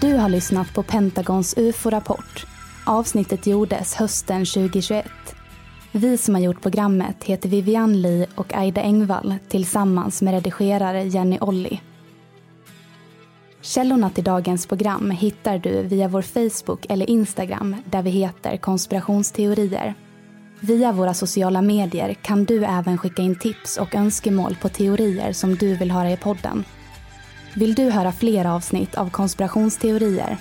[0.00, 2.46] Du har lyssnat på Pentagons UFO-rapport.
[2.86, 5.06] Avsnittet gjordes hösten 2021.
[5.92, 11.38] Vi som har gjort programmet heter Vivian Lee och Aida Engvall tillsammans med redigerare Jenny
[11.40, 11.80] Olli.
[13.64, 19.94] Källorna till dagens program hittar du via vår Facebook eller Instagram där vi heter konspirationsteorier.
[20.60, 25.54] Via våra sociala medier kan du även skicka in tips och önskemål på teorier som
[25.54, 26.64] du vill höra i podden.
[27.54, 30.36] Vill du höra fler avsnitt av konspirationsteorier?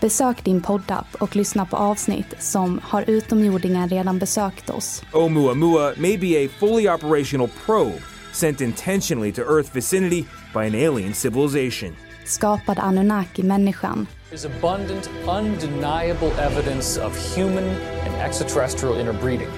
[0.00, 5.02] Besök din poddapp och lyssna på avsnitt som Har utomjordingar redan besökt oss?
[5.12, 10.24] Oh, Oumuamua may be a fully operational probe sent intentionally to Earth vicinity
[10.54, 12.07] by an alien civilization.
[12.28, 17.64] Skapad Anunnaki-människan There's abundant, undeniable evidence of human
[18.06, 19.48] and extraterrestrial interbreeding.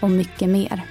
[0.00, 0.82] och mycket mer.